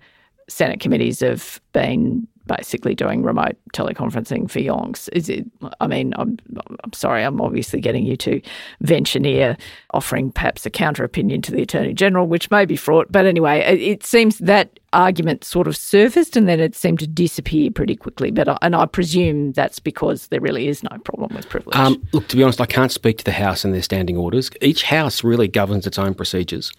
Senate 0.48 0.78
committees 0.78 1.18
have 1.18 1.60
been 1.72 2.26
basically 2.48 2.96
doing 2.96 3.22
remote 3.22 3.56
teleconferencing 3.74 4.50
for 4.50 4.58
yonks. 4.58 5.08
Is 5.12 5.28
it? 5.28 5.46
I 5.80 5.86
mean, 5.86 6.12
I'm, 6.16 6.38
I'm 6.82 6.92
sorry, 6.92 7.22
I'm 7.22 7.40
obviously 7.40 7.80
getting 7.80 8.04
you 8.04 8.16
to 8.16 8.40
venture 8.80 9.20
near 9.20 9.56
offering 9.94 10.32
perhaps 10.32 10.66
a 10.66 10.70
counter 10.70 11.04
opinion 11.04 11.42
to 11.42 11.52
the 11.52 11.62
Attorney 11.62 11.94
General, 11.94 12.26
which 12.26 12.50
may 12.50 12.64
be 12.64 12.76
fraught. 12.76 13.12
But 13.12 13.26
anyway, 13.26 13.60
it, 13.60 13.80
it 13.80 14.04
seems 14.04 14.38
that 14.38 14.80
argument 14.92 15.44
sort 15.44 15.68
of 15.68 15.76
surfaced 15.76 16.36
and 16.36 16.48
then 16.48 16.60
it 16.60 16.74
seemed 16.74 16.98
to 16.98 17.06
disappear 17.06 17.70
pretty 17.70 17.94
quickly. 17.94 18.30
But 18.30 18.48
I, 18.48 18.58
and 18.62 18.74
I 18.74 18.86
presume 18.86 19.52
that's 19.52 19.78
because 19.78 20.28
there 20.28 20.40
really 20.40 20.68
is 20.68 20.82
no 20.82 20.96
problem 21.04 21.34
with 21.34 21.48
privilege. 21.48 21.76
Um, 21.76 22.02
look, 22.12 22.26
to 22.28 22.36
be 22.36 22.42
honest, 22.42 22.60
I 22.60 22.66
can't 22.66 22.92
speak 22.92 23.18
to 23.18 23.24
the 23.24 23.32
House 23.32 23.64
and 23.64 23.74
their 23.74 23.82
standing 23.82 24.16
orders. 24.16 24.50
Each 24.60 24.82
House 24.82 25.22
really 25.22 25.48
governs 25.48 25.86
its 25.86 25.98
own 25.98 26.14
procedures. 26.14 26.72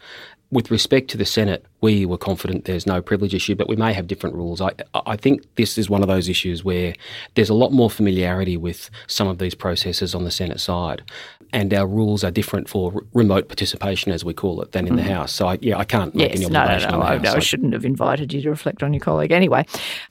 With 0.52 0.72
respect 0.72 1.10
to 1.12 1.18
the 1.18 1.26
Senate, 1.26 1.64
we 1.82 2.06
were 2.06 2.18
confident 2.18 2.66
there's 2.66 2.88
no 2.88 3.02
privilege 3.02 3.36
issue, 3.36 3.56
but 3.56 3.70
we 3.70 3.76
may 3.76 3.94
have 3.94 4.08
different 4.08 4.36
rules. 4.36 4.62
I, 4.62 4.72
I 4.94 5.16
think 5.16 5.44
this 5.56 5.78
is 5.78 5.90
one 5.90 6.02
of 6.02 6.08
those 6.08 6.28
issues 6.28 6.64
where 6.64 6.96
there's 7.36 7.50
a 7.50 7.54
lot 7.54 7.72
more 7.72 7.90
familiarity 7.90 8.58
with 8.58 8.90
some 9.08 9.28
of 9.28 9.38
these 9.38 9.54
processes 9.54 10.16
on 10.16 10.24
the 10.24 10.32
Senate 10.32 10.60
side, 10.60 11.04
and 11.54 11.72
our 11.74 11.86
rules 11.86 12.24
are 12.24 12.32
different 12.32 12.68
for 12.68 13.04
remote 13.14 13.48
participation, 13.48 14.12
as 14.12 14.26
we 14.26 14.34
call 14.34 14.62
it, 14.62 14.72
than 14.72 14.88
in 14.88 14.94
mm. 14.94 14.98
the 14.98 15.04
House. 15.04 15.32
So, 15.32 15.48
I, 15.48 15.60
yeah, 15.62 15.78
I 15.78 15.86
can't 15.86 16.16
make 16.16 16.30
yes, 16.30 16.38
any 16.38 16.46
observation. 16.46 16.92
No, 16.92 16.98
no, 16.98 17.18
no. 17.18 17.30
I, 17.30 17.36
I 17.36 17.40
shouldn't 17.40 17.74
have 17.74 17.86
invited 17.86 18.34
you 18.34 18.42
to 18.42 18.50
reflect 18.50 18.82
on 18.82 18.94
your 18.94 19.02
colleague 19.02 19.32
anyway. 19.32 19.66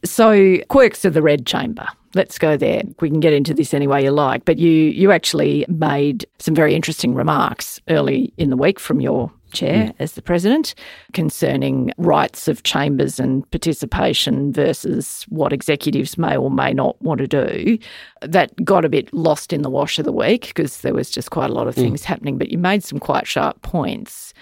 So, 0.04 0.58
quirks 0.68 1.04
of 1.04 1.14
the 1.14 1.22
Red 1.22 1.46
Chamber 1.46 1.86
let's 2.14 2.38
go 2.38 2.56
there. 2.56 2.82
We 3.00 3.10
can 3.10 3.20
get 3.20 3.34
into 3.34 3.52
this 3.52 3.74
any 3.74 3.86
way 3.86 4.02
you 4.02 4.10
like. 4.10 4.46
But 4.46 4.58
you 4.58 4.70
you 4.70 5.12
actually 5.12 5.66
made 5.68 6.26
some 6.38 6.54
very 6.54 6.74
interesting 6.74 7.14
remarks 7.14 7.80
early 7.88 8.32
in 8.38 8.48
the 8.48 8.56
week 8.56 8.80
from 8.80 9.00
your 9.00 9.30
chair 9.52 9.86
mm. 9.86 9.94
as 9.98 10.12
the 10.12 10.22
president 10.22 10.74
concerning 11.12 11.92
rights 11.98 12.48
of 12.48 12.62
chambers 12.62 13.18
and 13.18 13.48
participation 13.50 14.52
versus 14.52 15.24
what 15.28 15.52
executives 15.52 16.18
may 16.18 16.36
or 16.36 16.50
may 16.50 16.72
not 16.72 17.00
want 17.02 17.18
to 17.18 17.26
do. 17.26 17.78
That 18.22 18.52
got 18.64 18.84
a 18.84 18.88
bit 18.88 19.12
lost 19.12 19.52
in 19.52 19.62
the 19.62 19.70
wash 19.70 19.98
of 19.98 20.04
the 20.04 20.12
week 20.12 20.48
because 20.48 20.80
there 20.80 20.94
was 20.94 21.10
just 21.10 21.30
quite 21.30 21.50
a 21.50 21.54
lot 21.54 21.68
of 21.68 21.74
mm. 21.74 21.82
things 21.82 22.02
mm. 22.02 22.06
happening. 22.06 22.38
But 22.38 22.50
you 22.50 22.58
made 22.58 22.84
some 22.84 22.98
quite 22.98 23.26
sharp 23.26 23.62
points 23.62 24.32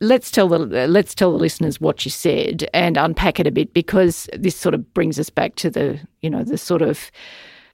let's 0.00 0.30
tell 0.30 0.48
the 0.48 0.58
let's 0.88 1.14
tell 1.14 1.32
the 1.32 1.38
listeners 1.38 1.80
what 1.80 2.04
you 2.04 2.10
said 2.10 2.68
and 2.74 2.96
unpack 2.96 3.38
it 3.40 3.46
a 3.46 3.50
bit 3.50 3.72
because 3.72 4.28
this 4.36 4.56
sort 4.56 4.74
of 4.74 4.92
brings 4.92 5.18
us 5.18 5.30
back 5.30 5.54
to 5.54 5.70
the 5.70 5.98
you 6.20 6.28
know 6.28 6.42
the 6.42 6.58
sort 6.58 6.82
of 6.82 7.10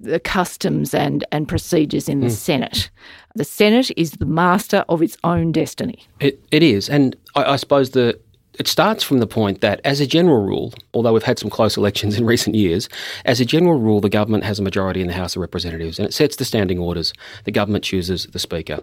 the 0.00 0.21
customs 0.21 0.95
and 0.95 1.25
and 1.30 1.47
procedures 1.47 2.09
in 2.09 2.21
the 2.21 2.28
mm. 2.28 2.33
Senate. 2.33 2.90
The 3.35 3.45
Senate 3.45 3.90
is 3.97 4.12
the 4.12 4.26
master 4.26 4.85
of 4.88 5.02
its 5.02 5.16
own 5.23 5.52
destiny. 5.52 6.07
It, 6.19 6.42
it 6.50 6.62
is, 6.62 6.88
and 6.88 7.14
I, 7.37 7.45
I 7.45 7.57
suppose 7.57 7.90
the 7.90 8.19
it 8.61 8.69
starts 8.69 9.02
from 9.02 9.21
the 9.21 9.26
point 9.26 9.62
that, 9.62 9.81
as 9.85 10.00
a 10.00 10.07
general 10.07 10.45
rule, 10.45 10.75
although 10.93 11.14
we've 11.14 11.23
had 11.23 11.38
some 11.38 11.49
close 11.49 11.79
elections 11.79 12.14
in 12.19 12.26
recent 12.26 12.55
years, 12.55 12.90
as 13.25 13.40
a 13.40 13.47
general 13.47 13.81
rule, 13.81 14.02
the 14.02 14.11
government 14.11 14.45
has 14.45 14.59
a 14.59 14.62
majority 14.62 15.00
in 15.00 15.07
the 15.07 15.14
House 15.14 15.35
of 15.35 15.40
Representatives 15.40 15.99
and 15.99 16.07
it 16.07 16.12
sets 16.12 16.37
the 16.37 16.45
standing 16.45 16.79
orders. 16.79 17.14
The 17.45 17.52
government 17.52 17.85
chooses 17.85 18.26
the 18.26 18.38
Speaker. 18.38 18.79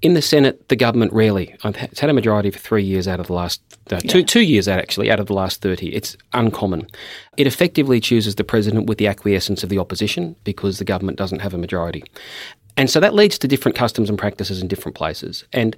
In 0.00 0.14
the 0.14 0.22
Senate, 0.22 0.70
the 0.70 0.76
government 0.76 1.12
rarely, 1.12 1.54
it's 1.62 2.00
had 2.00 2.08
a 2.08 2.14
majority 2.14 2.50
for 2.50 2.58
three 2.58 2.82
years 2.82 3.06
out 3.06 3.20
of 3.20 3.26
the 3.26 3.34
last, 3.34 3.60
uh, 3.92 4.00
yeah. 4.02 4.10
two, 4.10 4.22
two 4.22 4.40
years 4.40 4.66
out 4.66 4.78
actually, 4.78 5.10
out 5.10 5.20
of 5.20 5.26
the 5.26 5.34
last 5.34 5.60
30. 5.60 5.94
It's 5.94 6.16
uncommon. 6.32 6.86
It 7.36 7.46
effectively 7.46 8.00
chooses 8.00 8.36
the 8.36 8.44
President 8.44 8.86
with 8.86 8.96
the 8.96 9.06
acquiescence 9.06 9.62
of 9.62 9.68
the 9.68 9.78
opposition 9.78 10.34
because 10.44 10.78
the 10.78 10.84
government 10.86 11.18
doesn't 11.18 11.40
have 11.40 11.52
a 11.52 11.58
majority. 11.58 12.02
And 12.78 12.88
so 12.88 13.00
that 13.00 13.12
leads 13.12 13.38
to 13.40 13.48
different 13.48 13.76
customs 13.76 14.08
and 14.08 14.18
practices 14.18 14.62
in 14.62 14.68
different 14.68 14.96
places. 14.96 15.44
And 15.52 15.76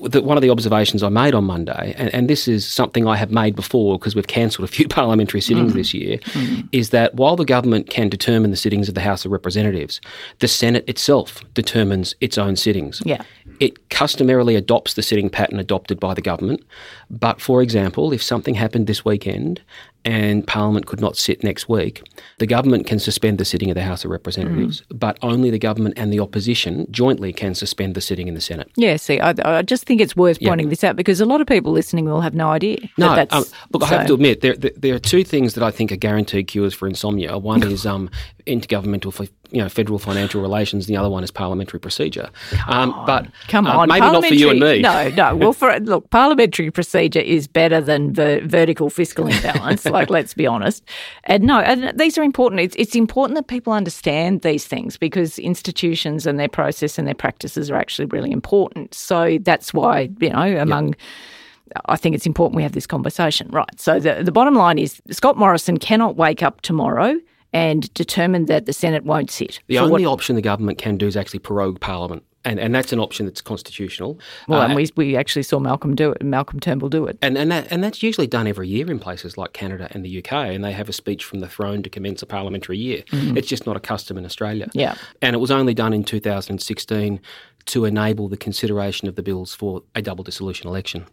the, 0.00 0.22
one 0.22 0.36
of 0.36 0.42
the 0.42 0.50
observations 0.50 1.02
I 1.02 1.08
made 1.08 1.34
on 1.34 1.44
Monday, 1.44 1.94
and, 1.96 2.12
and 2.12 2.28
this 2.28 2.48
is 2.48 2.66
something 2.66 3.06
I 3.06 3.16
have 3.16 3.30
made 3.30 3.54
before 3.54 3.98
because 3.98 4.16
we've 4.16 4.26
cancelled 4.26 4.68
a 4.68 4.72
few 4.72 4.88
parliamentary 4.88 5.40
sittings 5.40 5.72
mm. 5.72 5.76
this 5.76 5.94
year, 5.94 6.18
mm. 6.18 6.68
is 6.72 6.90
that 6.90 7.14
while 7.14 7.36
the 7.36 7.44
government 7.44 7.90
can 7.90 8.08
determine 8.08 8.50
the 8.50 8.56
sittings 8.56 8.88
of 8.88 8.94
the 8.94 9.00
House 9.00 9.24
of 9.24 9.30
Representatives, 9.30 10.00
the 10.40 10.48
Senate 10.48 10.88
itself 10.88 11.42
determines 11.54 12.14
its 12.20 12.36
own 12.36 12.56
sittings. 12.56 13.02
Yeah. 13.04 13.22
It 13.60 13.88
customarily 13.90 14.56
adopts 14.56 14.94
the 14.94 15.02
sitting 15.02 15.30
pattern 15.30 15.60
adopted 15.60 16.00
by 16.00 16.14
the 16.14 16.22
government. 16.22 16.64
But 17.08 17.40
for 17.40 17.62
example, 17.62 18.12
if 18.12 18.22
something 18.22 18.54
happened 18.54 18.88
this 18.88 19.04
weekend 19.04 19.62
and 20.04 20.46
Parliament 20.46 20.86
could 20.86 21.00
not 21.00 21.16
sit 21.16 21.42
next 21.42 21.68
week, 21.68 22.02
the 22.38 22.46
government 22.46 22.86
can 22.86 22.98
suspend 22.98 23.38
the 23.38 23.44
sitting 23.44 23.70
of 23.70 23.74
the 23.74 23.82
House 23.82 24.04
of 24.04 24.10
Representatives, 24.10 24.82
mm. 24.82 24.98
but 24.98 25.18
only 25.22 25.50
the 25.50 25.58
government 25.58 25.94
and 25.96 26.12
the 26.12 26.20
opposition 26.20 26.86
jointly 26.90 27.32
can 27.32 27.54
suspend 27.54 27.94
the 27.94 28.00
sitting 28.00 28.28
in 28.28 28.34
the 28.34 28.40
Senate. 28.40 28.70
Yeah, 28.76 28.96
see, 28.96 29.20
I, 29.20 29.34
I 29.44 29.62
just 29.62 29.84
think 29.84 30.00
it's 30.00 30.14
worth 30.14 30.40
pointing 30.40 30.68
this 30.68 30.84
out 30.84 30.96
because 30.96 31.20
a 31.20 31.26
lot 31.26 31.40
of 31.40 31.46
people 31.46 31.72
listening 31.72 32.04
will 32.04 32.20
have 32.20 32.34
no 32.34 32.50
idea. 32.50 32.78
No, 32.98 33.14
that 33.14 33.32
um, 33.32 33.44
look, 33.72 33.82
so. 33.82 33.94
I 33.94 33.98
have 33.98 34.06
to 34.08 34.14
admit, 34.14 34.40
there, 34.40 34.56
there, 34.56 34.72
there, 34.76 34.94
are 34.94 34.98
two 34.98 35.24
things 35.24 35.54
that 35.54 35.62
I 35.62 35.70
think 35.70 35.90
are 35.90 35.96
guaranteed 35.96 36.48
cures 36.48 36.74
for 36.74 36.86
insomnia. 36.86 37.38
One 37.38 37.62
is 37.72 37.86
um, 37.86 38.10
intergovernmental 38.46 39.28
you 39.50 39.62
know 39.62 39.68
federal 39.68 39.98
financial 39.98 40.42
relations. 40.42 40.86
The 40.86 40.96
other 40.96 41.08
one 41.08 41.24
is 41.24 41.30
parliamentary 41.30 41.80
procedure. 41.80 42.28
Um, 42.66 42.92
but 43.06 43.26
come 43.48 43.66
uh, 43.66 43.78
on, 43.78 43.88
maybe 43.88 44.00
not 44.00 44.24
for 44.24 44.34
you 44.34 44.50
and 44.50 44.60
me. 44.60 44.80
No, 44.80 45.08
no. 45.10 45.36
Well, 45.44 45.52
for 45.52 45.78
look, 45.80 46.10
parliamentary 46.10 46.70
procedure 46.70 47.20
is 47.20 47.46
better 47.46 47.80
than 47.80 48.14
the 48.14 48.40
vertical 48.44 48.90
fiscal 48.90 49.26
imbalance. 49.26 49.84
like, 49.84 50.10
let's 50.10 50.34
be 50.34 50.46
honest. 50.46 50.82
And 51.24 51.44
no, 51.44 51.60
and 51.60 51.98
these 51.98 52.18
are 52.18 52.22
important. 52.22 52.60
It's 52.60 52.76
it's 52.76 52.94
important 52.94 53.36
that 53.36 53.46
people 53.46 53.72
understand 53.72 54.42
these 54.42 54.66
things 54.66 54.96
because 54.96 55.38
institutions 55.38 56.26
and 56.26 56.38
their 56.38 56.48
process 56.48 56.98
and 56.98 57.06
their 57.06 57.14
practices 57.14 57.70
are 57.70 57.76
actually 57.76 58.06
really 58.06 58.32
important. 58.32 58.94
So 58.94 59.38
that's 59.40 59.72
why 59.72 60.10
you 60.20 60.30
know 60.30 60.56
among. 60.58 60.88
Yep. 60.88 60.96
I 61.86 61.96
think 61.96 62.14
it's 62.14 62.26
important 62.26 62.56
we 62.56 62.62
have 62.62 62.72
this 62.72 62.86
conversation. 62.86 63.48
Right. 63.50 63.80
So 63.80 63.98
the, 63.98 64.22
the 64.22 64.30
bottom 64.30 64.54
line 64.54 64.78
is 64.78 65.02
Scott 65.10 65.36
Morrison 65.36 65.78
cannot 65.78 66.14
wake 66.14 66.42
up 66.42 66.60
tomorrow 66.60 67.18
and 67.54 67.92
determined 67.94 68.48
that 68.48 68.66
the 68.66 68.72
Senate 68.72 69.04
won't 69.04 69.30
sit. 69.30 69.60
The 69.68 69.78
only 69.78 70.04
what, 70.04 70.12
option 70.12 70.34
the 70.34 70.42
government 70.42 70.76
can 70.76 70.98
do 70.98 71.06
is 71.06 71.16
actually 71.16 71.38
prorogue 71.38 71.80
Parliament. 71.80 72.24
And, 72.46 72.60
and 72.60 72.74
that's 72.74 72.92
an 72.92 72.98
option 72.98 73.24
that's 73.24 73.40
constitutional. 73.40 74.18
Well, 74.48 74.60
uh, 74.60 74.66
and 74.66 74.74
we, 74.74 74.90
we 74.96 75.16
actually 75.16 75.44
saw 75.44 75.58
Malcolm 75.58 75.94
do 75.94 76.10
it. 76.10 76.18
And 76.20 76.30
Malcolm 76.30 76.60
Turnbull 76.60 76.90
do 76.90 77.06
it. 77.06 77.16
And 77.22 77.38
and 77.38 77.50
that 77.50 77.68
and 77.70 77.82
that's 77.82 78.02
usually 78.02 78.26
done 78.26 78.46
every 78.46 78.68
year 78.68 78.90
in 78.90 78.98
places 78.98 79.38
like 79.38 79.54
Canada 79.54 79.88
and 79.92 80.04
the 80.04 80.18
UK, 80.18 80.32
and 80.32 80.62
they 80.62 80.72
have 80.72 80.90
a 80.90 80.92
speech 80.92 81.24
from 81.24 81.40
the 81.40 81.48
throne 81.48 81.82
to 81.84 81.88
commence 81.88 82.20
a 82.20 82.26
parliamentary 82.26 82.76
year. 82.76 83.02
Mm-hmm. 83.12 83.38
It's 83.38 83.48
just 83.48 83.64
not 83.64 83.78
a 83.78 83.80
custom 83.80 84.18
in 84.18 84.26
Australia. 84.26 84.68
Yeah. 84.74 84.94
And 85.22 85.34
it 85.34 85.38
was 85.38 85.50
only 85.50 85.72
done 85.72 85.94
in 85.94 86.04
2016 86.04 87.18
to 87.66 87.84
enable 87.84 88.28
the 88.28 88.36
consideration 88.36 89.08
of 89.08 89.14
the 89.14 89.22
bills 89.22 89.54
for 89.54 89.82
a 89.94 90.02
double 90.02 90.22
dissolution 90.22 90.68
election. 90.68 91.06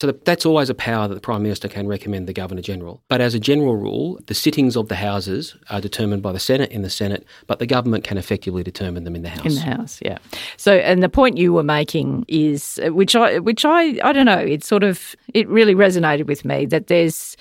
So 0.00 0.12
that's 0.12 0.46
always 0.46 0.70
a 0.70 0.74
power 0.74 1.06
that 1.06 1.14
the 1.14 1.20
Prime 1.20 1.42
Minister 1.42 1.68
can 1.68 1.86
recommend 1.86 2.26
the 2.26 2.32
Governor 2.32 2.62
General. 2.62 3.02
But 3.08 3.20
as 3.20 3.34
a 3.34 3.38
general 3.38 3.76
rule, 3.76 4.18
the 4.26 4.34
sittings 4.34 4.76
of 4.76 4.88
the 4.88 4.96
Houses 4.96 5.54
are 5.68 5.80
determined 5.80 6.22
by 6.22 6.32
the 6.32 6.38
Senate 6.38 6.70
in 6.70 6.82
the 6.82 6.90
Senate, 6.90 7.26
but 7.46 7.58
the 7.58 7.66
government 7.66 8.04
can 8.04 8.16
effectively 8.16 8.62
determine 8.62 9.04
them 9.04 9.14
in 9.14 9.22
the 9.22 9.28
House. 9.28 9.44
In 9.44 9.54
the 9.54 9.60
House, 9.60 9.98
yeah. 10.02 10.18
So, 10.56 10.72
and 10.74 11.02
the 11.02 11.08
point 11.08 11.36
you 11.36 11.52
were 11.52 11.62
making 11.62 12.24
is, 12.28 12.80
uh, 12.84 12.94
which 12.94 13.14
I, 13.14 13.38
which 13.38 13.64
I, 13.64 13.98
I 14.02 14.12
don't 14.12 14.26
know, 14.26 14.38
it 14.38 14.64
sort 14.64 14.82
of, 14.82 15.14
it 15.34 15.48
really 15.48 15.74
resonated 15.74 16.26
with 16.26 16.44
me 16.44 16.64
that 16.66 16.86
there's, 16.86 17.36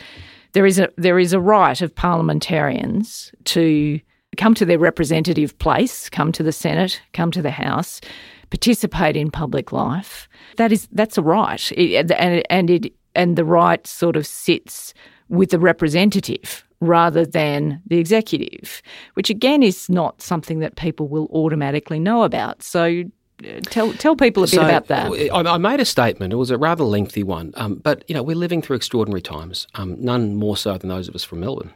there 0.51 0.65
is 0.65 0.79
a, 0.79 0.89
there 0.97 1.19
is 1.19 1.31
a 1.31 1.39
right 1.39 1.81
of 1.81 1.95
parliamentarians 1.95 3.31
to 3.45 3.99
come 4.37 4.53
to 4.55 4.65
their 4.65 4.79
representative 4.79 5.57
place, 5.59 6.09
come 6.09 6.31
to 6.33 6.43
the 6.43 6.51
Senate, 6.51 7.01
come 7.13 7.31
to 7.31 7.41
the 7.41 7.51
House, 7.51 8.01
participate 8.49 9.15
in 9.15 9.31
public 9.31 9.71
life. 9.71 10.27
That 10.57 10.71
is 10.71 10.87
that's 10.91 11.17
a 11.17 11.21
right, 11.21 11.71
it, 11.73 12.11
and 12.11 12.43
and 12.49 12.69
it 12.69 12.93
and 13.15 13.35
the 13.35 13.45
right 13.45 13.85
sort 13.85 14.15
of 14.15 14.25
sits 14.25 14.93
with 15.29 15.51
the 15.51 15.59
representative 15.59 16.63
rather 16.81 17.25
than 17.25 17.81
the 17.87 17.97
executive, 17.97 18.81
which 19.13 19.29
again 19.29 19.63
is 19.63 19.89
not 19.89 20.21
something 20.21 20.59
that 20.59 20.75
people 20.75 21.07
will 21.07 21.27
automatically 21.31 21.99
know 21.99 22.23
about. 22.23 22.63
So 22.63 23.03
uh, 23.43 23.59
tell 23.65 23.93
tell 23.93 24.15
people 24.15 24.43
a 24.43 24.47
bit 24.47 24.55
so, 24.55 24.61
about 24.61 24.87
that. 24.87 25.11
I, 25.33 25.57
made 25.57 25.79
a 25.79 25.85
statement. 25.85 26.33
It 26.33 26.37
was 26.37 26.51
a 26.51 26.57
rather 26.57 26.83
lengthy 26.83 27.23
one, 27.23 27.53
um, 27.55 27.75
but 27.75 28.03
you 28.07 28.15
know 28.15 28.23
we're 28.23 28.35
living 28.35 28.61
through 28.61 28.77
extraordinary 28.77 29.21
times. 29.21 29.67
Um, 29.75 29.95
none 29.99 30.35
more 30.35 30.57
so 30.57 30.77
than 30.77 30.89
those 30.89 31.07
of 31.07 31.15
us 31.15 31.23
from 31.23 31.41
Melbourne, 31.41 31.73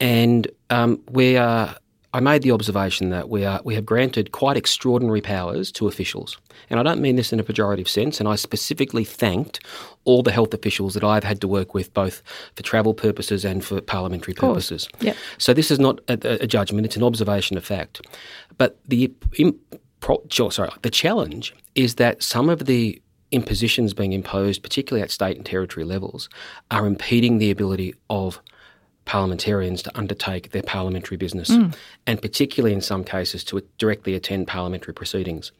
and 0.00 0.48
um, 0.70 1.00
we 1.10 1.36
are 1.36 1.76
I 2.16 2.20
made 2.20 2.40
the 2.40 2.50
observation 2.50 3.10
that 3.10 3.28
we 3.28 3.44
are 3.44 3.60
we 3.62 3.74
have 3.74 3.84
granted 3.84 4.32
quite 4.32 4.56
extraordinary 4.56 5.20
powers 5.20 5.70
to 5.72 5.86
officials, 5.86 6.38
and 6.70 6.80
I 6.80 6.82
don't 6.82 7.02
mean 7.02 7.16
this 7.16 7.30
in 7.30 7.38
a 7.38 7.44
pejorative 7.44 7.88
sense. 7.88 8.20
And 8.20 8.26
I 8.26 8.36
specifically 8.36 9.04
thanked 9.04 9.60
all 10.04 10.22
the 10.22 10.32
health 10.32 10.54
officials 10.54 10.94
that 10.94 11.04
I've 11.04 11.24
had 11.24 11.42
to 11.42 11.48
work 11.48 11.74
with, 11.74 11.92
both 11.92 12.22
for 12.54 12.62
travel 12.62 12.94
purposes 12.94 13.44
and 13.44 13.62
for 13.62 13.82
parliamentary 13.82 14.32
purposes. 14.32 14.88
Yep. 15.00 15.14
So 15.36 15.52
this 15.52 15.70
is 15.70 15.78
not 15.78 16.00
a, 16.08 16.42
a, 16.42 16.46
judgment; 16.46 16.86
it's 16.86 16.96
an 16.96 17.02
observation 17.02 17.58
of 17.58 17.66
fact. 17.66 18.00
But 18.56 18.78
the 18.88 19.12
sorry, 20.30 20.70
the 20.80 20.90
challenge 20.90 21.54
is 21.74 21.96
that 21.96 22.22
some 22.22 22.48
of 22.48 22.64
the 22.64 22.98
impositions 23.30 23.92
being 23.92 24.14
imposed, 24.14 24.62
particularly 24.62 25.02
at 25.02 25.10
state 25.10 25.36
and 25.36 25.44
territory 25.44 25.84
levels, 25.84 26.30
are 26.70 26.86
impeding 26.86 27.36
the 27.36 27.50
ability 27.50 27.94
of 28.08 28.40
parliamentarians 29.06 29.82
to 29.82 29.98
undertake 29.98 30.50
their 30.50 30.62
parliamentary 30.62 31.16
business, 31.16 31.48
mm. 31.48 31.74
and 32.06 32.20
particularly 32.20 32.74
in 32.74 32.82
some 32.82 33.02
cases 33.02 33.42
to 33.44 33.62
directly 33.78 34.14
attend 34.14 34.46
parliamentary 34.46 34.92
proceedings. 34.92 35.52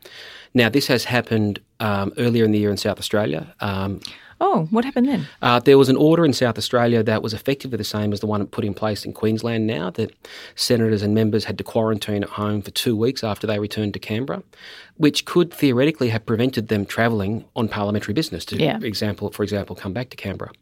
Now, 0.53 0.69
this 0.69 0.89
has 0.89 1.05
happened 1.05 1.61
um, 1.81 2.13
earlier 2.19 2.45
in 2.45 2.53
the 2.53 2.59
year 2.59 2.71
in 2.71 2.77
South 2.77 2.99
Australia. 2.99 3.55
Um, 3.61 4.01
oh, 4.41 4.67
what 4.71 4.85
happened 4.85 5.09
then? 5.09 5.29
Uh, 5.43 5.59
there 5.61 5.79
was 5.79 5.89
an 5.89 5.97
order 5.97 6.25
in 6.25 6.33
South 6.33 6.59
Australia 6.59 7.03
that 7.03 7.23
was 7.23 7.33
effectively 7.33 7.77
the 7.77 7.85
same 7.85 8.13
as 8.13 8.21
the 8.21 8.27
one 8.27 8.47
put 8.47 8.65
in 8.65 8.75
place 8.75 9.05
in 9.05 9.13
Queensland 9.13 9.67
now, 9.67 9.91
that 9.91 10.15
senators 10.55 11.03
and 11.03 11.15
members 11.15 11.45
had 11.45 11.59
to 11.59 11.65
quarantine 11.65 12.23
at 12.23 12.31
home 12.31 12.63
for 12.63 12.71
two 12.71 12.97
weeks 12.97 13.25
after 13.25 13.47
they 13.47 13.59
returned 13.59 13.95
to 13.95 13.99
Canberra, 13.99 14.43
which 14.97 15.25
could 15.25 15.53
theoretically 15.53 16.09
have 16.09 16.25
prevented 16.27 16.69
them 16.69 16.85
travelling 16.85 17.45
on 17.55 17.69
parliamentary 17.69 18.15
business, 18.15 18.45
to 18.47 18.57
yeah. 18.57 18.79
example, 18.83 19.31
for 19.31 19.43
example, 19.43 19.77
come 19.77 19.93
back 19.93 20.11
to 20.11 20.17
Canberra, 20.17 20.53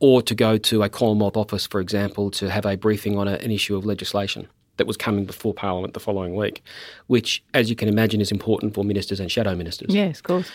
or 0.00 0.22
to 0.22 0.34
go 0.34 0.58
to 0.58 0.82
a 0.82 0.88
Commonwealth 0.88 1.36
office, 1.36 1.66
for 1.66 1.80
example, 1.80 2.30
to 2.30 2.50
have 2.50 2.66
a 2.66 2.76
briefing 2.76 3.18
on 3.18 3.28
a, 3.28 3.34
an 3.34 3.50
issue 3.50 3.76
of 3.76 3.84
legislation 3.84 4.48
that 4.78 4.86
was 4.86 4.96
coming 4.96 5.24
before 5.24 5.52
Parliament 5.52 5.92
the 5.92 6.00
following 6.00 6.34
week, 6.34 6.62
which, 7.08 7.42
as 7.52 7.68
you 7.68 7.76
can 7.76 7.88
imagine, 7.88 8.20
is 8.20 8.32
important 8.32 8.74
for 8.74 8.84
ministers 8.84 9.20
and 9.20 9.30
shadow 9.30 9.54
ministers. 9.54 9.92
Yes, 9.94 10.18
of 10.18 10.22
course. 10.22 10.50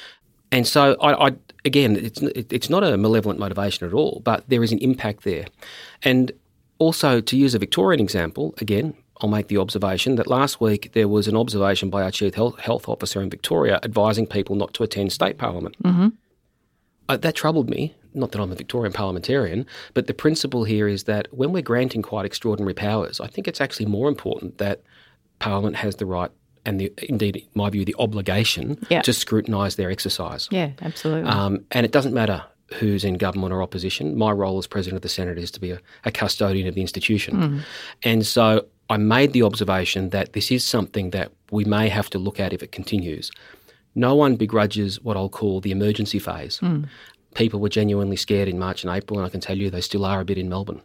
And 0.53 0.67
so, 0.67 0.95
I, 1.01 1.27
I 1.27 1.31
again, 1.65 1.97
it's 1.97 2.21
it's 2.21 2.69
not 2.69 2.83
a 2.83 2.95
malevolent 2.95 3.39
motivation 3.39 3.87
at 3.87 3.93
all, 3.93 4.21
but 4.23 4.47
there 4.47 4.63
is 4.63 4.71
an 4.71 4.77
impact 4.79 5.23
there. 5.23 5.47
And 6.03 6.31
also, 6.77 7.21
to 7.21 7.35
use 7.35 7.55
a 7.55 7.59
Victorian 7.59 7.99
example, 7.99 8.53
again, 8.59 8.93
I'll 9.19 9.29
make 9.29 9.47
the 9.47 9.57
observation 9.57 10.15
that 10.15 10.27
last 10.27 10.61
week 10.61 10.91
there 10.93 11.07
was 11.07 11.27
an 11.27 11.35
observation 11.35 11.89
by 11.89 12.03
our 12.03 12.11
Chief 12.11 12.35
Health, 12.35 12.59
health 12.59 12.87
Officer 12.87 13.19
in 13.19 13.31
Victoria 13.31 13.79
advising 13.83 14.27
people 14.27 14.55
not 14.55 14.73
to 14.75 14.83
attend 14.83 15.11
state 15.11 15.39
parliament. 15.39 15.75
Mm-hmm. 15.81 16.09
Uh, 17.09 17.17
that 17.17 17.35
troubled 17.35 17.69
me. 17.69 17.95
Not 18.13 18.31
that 18.31 18.39
I'm 18.39 18.51
a 18.51 18.55
Victorian 18.55 18.93
parliamentarian, 18.93 19.65
but 19.95 20.05
the 20.05 20.13
principle 20.13 20.65
here 20.65 20.87
is 20.87 21.05
that 21.05 21.27
when 21.31 21.51
we're 21.51 21.63
granting 21.63 22.03
quite 22.03 22.25
extraordinary 22.25 22.75
powers, 22.75 23.19
I 23.19 23.25
think 23.25 23.47
it's 23.47 23.59
actually 23.59 23.87
more 23.87 24.07
important 24.07 24.59
that 24.59 24.83
Parliament 25.39 25.77
has 25.77 25.95
the 25.95 26.05
right 26.05 26.29
and 26.65 26.79
the, 26.79 26.91
indeed, 27.09 27.35
in 27.37 27.43
my 27.55 27.69
view, 27.69 27.85
the 27.85 27.95
obligation 27.99 28.77
Yeah. 28.89 29.01
to 29.01 29.13
scrutinise 29.13 29.75
their 29.75 29.91
exercise. 29.91 30.47
Yeah, 30.51 30.71
absolutely. 30.81 31.29
Um, 31.29 31.65
and 31.71 31.85
it 31.85 31.91
doesn't 31.91 32.13
matter 32.13 32.43
who's 32.75 33.03
in 33.03 33.15
government 33.15 33.53
or 33.53 33.61
opposition. 33.61 34.17
My 34.17 34.31
role 34.31 34.57
as 34.57 34.65
president 34.67 34.95
of 34.97 35.01
the 35.03 35.09
Senate 35.09 35.37
is 35.37 35.51
to 35.51 35.59
be 35.59 35.71
a, 35.71 35.79
a 36.05 36.11
custodian 36.11 36.67
of 36.67 36.75
the 36.75 36.81
institution. 36.81 37.63
And 38.03 38.25
so 38.25 38.65
I 38.89 38.97
made 38.97 39.33
the 39.33 39.43
observation 39.43 40.09
that 40.09 40.33
this 40.33 40.51
is 40.51 40.65
something 40.65 41.11
that 41.11 41.31
we 41.51 41.65
may 41.65 41.89
have 41.89 42.09
to 42.11 42.17
look 42.17 42.39
at 42.39 42.51
if 42.53 42.63
it 42.63 42.71
continues. 42.71 43.31
No 43.95 44.15
one 44.15 44.35
begrudges 44.37 44.99
what 45.01 45.15
I'll 45.17 45.29
call 45.29 45.61
the 45.61 45.71
emergency 45.71 46.17
phase. 46.19 46.59
People 47.35 47.59
were 47.59 47.69
genuinely 47.69 48.15
scared 48.15 48.47
in 48.47 48.57
March 48.59 48.83
and 48.83 48.95
April, 48.95 49.19
and 49.19 49.25
I 49.25 49.29
can 49.29 49.39
tell 49.41 49.57
you 49.57 49.69
they 49.69 49.81
still 49.81 50.05
are 50.05 50.19
a 50.21 50.25
bit 50.25 50.37
in 50.37 50.49
Melbourne 50.49 50.81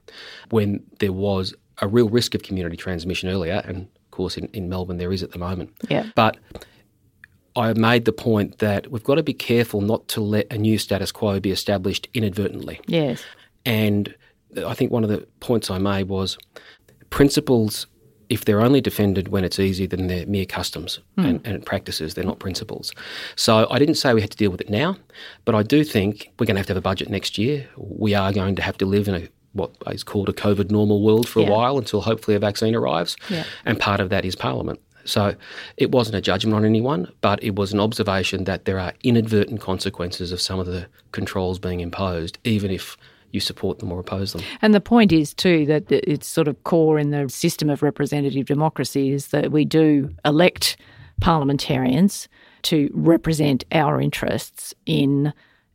when 0.51 0.83
there 0.99 1.13
was 1.13 1.55
a 1.81 1.87
real 1.89 2.09
risk 2.09 2.35
of 2.35 2.43
community 2.43 2.77
transmission 2.77 3.29
earlier. 3.29 3.63
And 3.65 3.87
course, 4.19 4.37
in, 4.37 4.47
in 4.49 4.69
Melbourne, 4.69 4.99
there 4.99 5.13
is 5.13 5.23
at 5.23 5.31
the 5.31 5.39
moment. 5.39 5.71
Yeah. 5.89 6.11
But 6.15 6.37
I 7.57 7.73
made 7.73 8.05
the 8.05 8.13
point 8.13 8.59
that 8.59 8.91
we've 8.91 9.05
got 9.05 9.15
to 9.15 9.23
be 9.23 9.33
careful 9.33 9.81
not 9.81 10.07
to 10.09 10.21
let 10.21 10.53
a 10.53 10.59
new 10.59 10.77
status 10.77 11.11
quo 11.11 11.41
be 11.41 11.51
established 11.51 12.09
inadvertently. 12.13 12.81
yes. 12.87 13.25
And 13.65 14.15
I 14.67 14.75
think 14.75 14.91
one 14.91 15.05
of 15.05 15.11
the 15.11 15.27
points 15.41 15.71
I 15.71 15.79
made 15.79 16.09
was 16.09 16.39
principles, 17.11 17.87
if 18.29 18.45
they're 18.45 18.63
only 18.63 18.81
defended 18.81 19.29
when 19.29 19.45
it's 19.45 19.59
easy, 19.59 19.87
then 19.87 20.07
they're 20.07 20.27
mere 20.27 20.47
customs 20.47 21.01
hmm. 21.17 21.25
and, 21.25 21.47
and 21.47 21.67
practices. 21.67 22.15
They're 22.15 22.25
not 22.25 22.39
principles. 22.39 22.93
So 23.37 23.67
I 23.71 23.79
didn't 23.79 23.97
say 23.97 24.15
we 24.15 24.23
had 24.23 24.31
to 24.31 24.37
deal 24.37 24.51
with 24.51 24.63
it 24.63 24.71
now, 24.71 24.97
but 25.45 25.55
I 25.55 25.63
do 25.63 25.85
think 25.85 26.31
we're 26.39 26.47
going 26.47 26.57
to 26.57 26.61
have 26.61 26.67
to 26.69 26.73
have 26.73 26.79
a 26.79 26.91
budget 26.91 27.11
next 27.11 27.37
year. 27.37 27.69
We 27.77 28.15
are 28.15 28.33
going 28.33 28.57
to 28.57 28.63
have 28.63 28.79
to 28.79 28.87
live 28.87 29.07
in 29.07 29.15
a 29.15 29.29
what 29.53 29.73
is 29.91 30.05
called 30.05 30.29
a 30.29 30.33
COVID 30.33 30.71
normal 30.71 31.03
world 31.03 31.29
for 31.29 31.41
Yeah. 31.41 31.49
a 31.49 31.51
while 31.51 31.79
until 31.79 32.01
hopefully 32.01 32.35
a 32.37 32.39
vaccine 32.39 32.75
arrives. 32.75 33.17
Yeah. 33.31 33.45
And 33.65 33.79
part 33.79 34.01
of 34.01 34.11
that 34.11 34.25
is 34.25 34.37
Parliament. 34.37 34.81
So 35.05 35.35
it 35.79 35.91
wasn't 35.91 36.17
a 36.17 36.21
judgment 36.21 36.55
on 36.55 36.65
anyone, 36.67 37.11
but 37.23 37.43
it 37.43 37.55
was 37.57 37.73
an 37.73 37.81
observation 37.81 38.45
that 38.45 38.67
there 38.67 38.79
are 38.79 38.93
inadvertent 39.03 39.61
consequences 39.61 40.33
of 40.33 40.41
some 40.41 40.59
of 40.61 40.67
the 40.67 40.87
controls 41.13 41.59
being 41.59 41.81
imposed, 41.81 42.39
even 42.45 42.71
if 42.71 42.97
you 43.31 43.41
support 43.41 43.79
them 43.79 43.91
or 43.91 44.01
oppose 44.01 44.33
them. 44.35 44.43
And 44.61 44.75
the 44.75 44.81
point 44.81 45.13
is, 45.13 45.33
too, 45.33 45.65
that 45.67 45.91
it's 45.91 46.27
sort 46.27 46.47
of 46.49 46.63
core 46.65 46.99
in 46.99 47.11
the 47.11 47.29
system 47.29 47.71
of 47.71 47.83
representative 47.83 48.47
democracy 48.47 49.11
is 49.11 49.29
that 49.29 49.51
we 49.51 49.65
do 49.65 50.11
elect 50.25 50.77
parliamentarians 51.21 52.29
to 52.63 52.91
represent 52.93 53.65
our 53.73 54.01
interests 54.01 54.75
in 54.87 55.33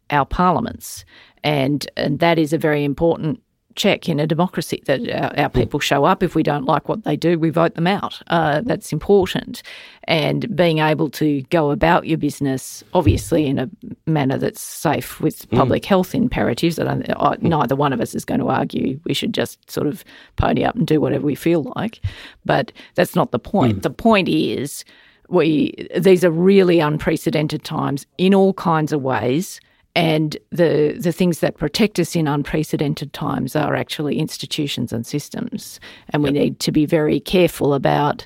our 0.10 0.26
parliaments. 0.26 1.06
And, 1.44 1.88
and 1.98 2.20
that 2.20 2.38
is 2.38 2.54
a 2.54 2.58
very 2.58 2.84
important 2.84 3.42
check 3.76 4.10
in 4.10 4.20
a 4.20 4.28
democracy 4.28 4.82
that 4.86 5.02
mm. 5.02 5.22
our, 5.22 5.44
our 5.44 5.50
people 5.50 5.80
show 5.80 6.06
up. 6.06 6.24
If 6.24 6.36
we 6.36 6.44
don't 6.44 6.66
like 6.66 6.90
what 6.90 7.04
they 7.04 7.16
do, 7.16 7.40
we 7.40 7.50
vote 7.50 7.76
them 7.76 7.88
out. 7.88 8.22
Uh, 8.28 8.62
that's 8.62 8.92
important. 8.92 9.64
And 10.06 10.54
being 10.56 10.80
able 10.80 11.10
to 11.12 11.42
go 11.44 11.72
about 11.72 12.08
your 12.08 12.18
business, 12.18 12.84
obviously, 12.94 13.46
in 13.46 13.60
a 13.60 13.70
manner 14.06 14.38
that's 14.38 14.62
safe 14.62 15.20
with 15.22 15.50
mm. 15.50 15.58
public 15.58 15.86
health 15.86 16.14
imperatives. 16.14 16.80
I 16.80 16.84
don't, 16.84 17.10
I, 17.10 17.36
mm. 17.36 17.42
neither 17.44 17.76
one 17.76 17.94
of 17.94 18.02
us 18.02 18.14
is 18.16 18.26
going 18.26 18.40
to 18.40 18.50
argue 18.50 19.00
we 19.06 19.14
should 19.14 19.34
just 19.34 19.70
sort 19.70 19.88
of 19.88 20.04
pony 20.36 20.64
up 20.64 20.76
and 20.76 20.88
do 20.88 21.00
whatever 21.00 21.26
we 21.26 21.36
feel 21.36 21.72
like. 21.76 22.02
But 22.46 22.72
that's 22.96 23.16
not 23.16 23.32
the 23.32 23.40
point. 23.40 23.84
The 23.84 23.90
point 23.90 24.30
is, 24.30 24.86
we 25.30 25.74
these 25.98 26.24
are 26.24 26.32
really 26.32 26.80
unprecedented 26.80 27.64
times 27.64 28.06
in 28.18 28.34
all 28.34 28.54
kinds 28.54 28.92
of 28.92 29.02
ways. 29.02 29.60
And 29.96 30.38
the 30.52 30.98
the 31.00 31.12
things 31.12 31.40
that 31.40 31.58
protect 31.58 32.00
us 32.00 32.16
in 32.16 32.28
unprecedented 32.28 33.14
times 33.14 33.56
are 33.56 33.76
actually 33.76 34.18
institutions 34.18 34.92
and 34.92 35.06
systems. 35.06 35.80
And 36.10 36.24
we 36.24 36.32
need 36.32 36.60
to 36.62 36.72
be 36.72 36.86
very 36.88 37.20
careful 37.20 37.74
about 37.76 38.26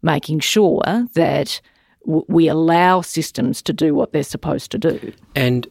making 0.00 0.40
sure 0.40 1.06
that 1.14 1.60
w- 2.06 2.24
we 2.28 2.48
allow 2.48 3.02
systems 3.02 3.60
to 3.62 3.72
do 3.72 3.94
what 3.94 4.12
they're 4.12 4.22
supposed 4.22 4.70
to 4.70 4.78
do. 4.78 5.12
And, 5.34 5.66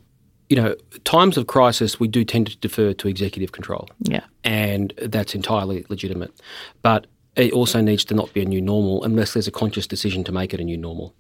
you 0.50 0.56
know, 0.58 0.76
times 1.06 1.38
of 1.38 1.48
crisis, 1.48 2.00
we 2.00 2.08
do 2.08 2.24
tend 2.24 2.48
to 2.48 2.58
defer 2.58 2.94
to 2.94 3.08
executive 3.08 3.52
control. 3.52 3.90
Yeah. 4.02 4.22
and 4.44 4.94
that's 5.02 5.34
entirely 5.36 5.86
legitimate. 5.90 6.32
But 6.82 7.08
it 7.36 7.54
also 7.54 7.80
needs 7.82 8.04
to 8.06 8.14
not 8.14 8.34
be 8.34 8.42
a 8.42 8.46
new 8.46 8.62
normal 8.62 9.04
unless 9.04 9.34
there's 9.34 9.48
a 9.48 9.52
conscious 9.52 9.88
decision 9.88 10.24
to 10.26 10.32
make 10.32 10.54
it 10.54 10.60
a 10.60 10.64
new 10.64 10.78
normal. 10.78 11.14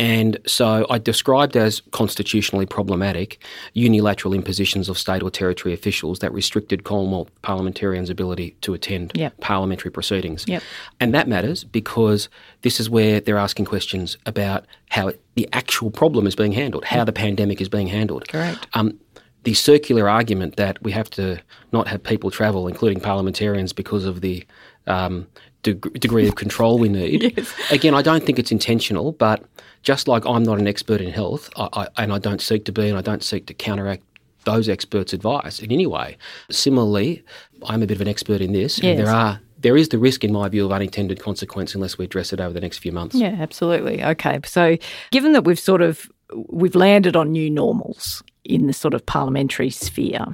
And 0.00 0.38
so 0.46 0.86
I 0.88 0.96
described 0.96 1.58
as 1.58 1.82
constitutionally 1.90 2.64
problematic 2.64 3.38
unilateral 3.74 4.32
impositions 4.32 4.88
of 4.88 4.96
state 4.96 5.22
or 5.22 5.30
territory 5.30 5.74
officials 5.74 6.20
that 6.20 6.32
restricted 6.32 6.84
Commonwealth 6.84 7.30
parliamentarians' 7.42 8.08
ability 8.08 8.56
to 8.62 8.72
attend 8.72 9.12
Yep. 9.14 9.38
parliamentary 9.40 9.90
proceedings. 9.90 10.46
Yep. 10.48 10.62
And 11.00 11.12
that 11.12 11.28
matters 11.28 11.64
because 11.64 12.30
this 12.62 12.80
is 12.80 12.88
where 12.88 13.20
they're 13.20 13.36
asking 13.36 13.66
questions 13.66 14.16
about 14.24 14.64
how 14.88 15.12
the 15.34 15.46
actual 15.52 15.90
problem 15.90 16.26
is 16.26 16.34
being 16.34 16.52
handled, 16.52 16.86
how 16.86 17.04
the 17.04 17.12
pandemic 17.12 17.60
is 17.60 17.68
being 17.68 17.88
handled. 17.88 18.26
Correct. 18.26 18.66
Um, 18.72 18.98
the 19.42 19.52
circular 19.54 20.08
argument 20.08 20.56
that 20.56 20.82
we 20.82 20.92
have 20.92 21.10
to 21.10 21.40
not 21.72 21.88
have 21.88 22.02
people 22.02 22.30
travel, 22.30 22.68
including 22.68 23.00
parliamentarians, 23.00 23.74
because 23.74 24.06
of 24.06 24.22
the 24.22 24.46
um, 24.86 25.26
deg- 25.62 25.92
degree 26.00 26.26
of 26.28 26.34
control 26.36 26.78
we 26.78 26.88
need. 26.88 27.46
Again, 27.70 27.94
I 27.94 28.02
don't 28.02 28.24
think 28.24 28.38
it's 28.38 28.52
intentional, 28.52 29.12
but 29.12 29.44
just 29.82 30.08
like 30.08 30.24
I'm 30.26 30.42
not 30.42 30.58
an 30.58 30.66
expert 30.66 31.00
in 31.00 31.10
health, 31.10 31.50
I, 31.56 31.68
I, 31.72 32.02
and 32.02 32.12
I 32.12 32.18
don't 32.18 32.40
seek 32.40 32.64
to 32.66 32.72
be, 32.72 32.88
and 32.88 32.98
I 32.98 33.02
don't 33.02 33.22
seek 33.24 33.46
to 33.46 33.54
counteract 33.54 34.02
those 34.44 34.68
experts' 34.68 35.12
advice 35.12 35.58
in 35.60 35.70
any 35.70 35.86
way. 35.86 36.16
Similarly, 36.50 37.22
I'm 37.66 37.82
a 37.82 37.86
bit 37.86 37.96
of 37.96 38.00
an 38.00 38.08
expert 38.08 38.40
in 38.40 38.52
this, 38.52 38.78
Yes. 38.78 38.84
and 38.84 38.98
there 39.06 39.14
are 39.14 39.40
there 39.58 39.76
is 39.76 39.90
the 39.90 39.98
risk, 39.98 40.24
in 40.24 40.32
my 40.32 40.48
view, 40.48 40.64
of 40.64 40.72
unintended 40.72 41.20
consequence 41.20 41.74
unless 41.74 41.98
we 41.98 42.06
address 42.06 42.32
it 42.32 42.40
over 42.40 42.54
the 42.54 42.62
next 42.62 42.78
few 42.78 42.92
months. 42.92 43.14
Yeah, 43.14 43.36
absolutely. 43.38 44.02
Okay. 44.02 44.40
So, 44.46 44.78
given 45.10 45.32
that 45.32 45.44
we've 45.44 45.58
sort 45.60 45.82
of 45.82 46.10
we've 46.48 46.74
landed 46.74 47.14
on 47.16 47.32
new 47.32 47.50
normals 47.50 48.22
in 48.44 48.66
the 48.66 48.72
sort 48.72 48.94
of 48.94 49.04
parliamentary 49.06 49.70
sphere, 49.70 50.26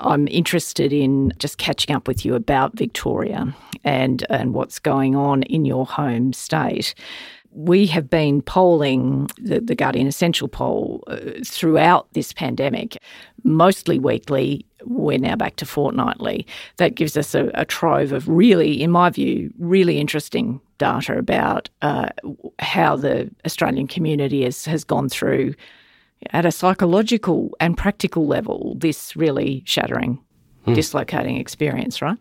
I'm 0.00 0.28
interested 0.28 0.92
in 0.92 1.32
just 1.38 1.58
catching 1.58 1.94
up 1.94 2.08
with 2.08 2.24
you 2.24 2.34
about 2.34 2.76
Victoria 2.76 3.54
and 3.84 4.24
and 4.30 4.54
what's 4.54 4.78
going 4.78 5.14
on 5.16 5.42
in 5.44 5.64
your 5.64 5.86
home 5.86 6.32
state. 6.32 6.94
We 7.56 7.86
have 7.86 8.10
been 8.10 8.42
polling 8.42 9.30
the, 9.38 9.60
the 9.60 9.76
Guardian 9.76 10.08
Essential 10.08 10.48
poll 10.48 11.04
uh, 11.06 11.18
throughout 11.46 12.12
this 12.12 12.32
pandemic, 12.32 12.98
mostly 13.44 14.00
weekly. 14.00 14.66
We're 14.84 15.18
now 15.18 15.36
back 15.36 15.54
to 15.56 15.66
fortnightly. 15.66 16.48
That 16.78 16.96
gives 16.96 17.16
us 17.16 17.32
a, 17.32 17.52
a 17.54 17.64
trove 17.64 18.10
of 18.10 18.28
really, 18.28 18.82
in 18.82 18.90
my 18.90 19.08
view, 19.08 19.52
really 19.56 20.00
interesting 20.00 20.60
data 20.78 21.16
about 21.16 21.70
uh, 21.82 22.08
how 22.58 22.96
the 22.96 23.30
Australian 23.46 23.86
community 23.86 24.42
has, 24.42 24.64
has 24.64 24.82
gone 24.82 25.08
through 25.08 25.54
at 26.30 26.46
a 26.46 26.52
psychological 26.52 27.54
and 27.60 27.76
practical 27.76 28.26
level 28.26 28.74
this 28.78 29.16
really 29.16 29.62
shattering 29.66 30.18
hmm. 30.64 30.74
dislocating 30.74 31.36
experience, 31.36 32.00
right? 32.02 32.18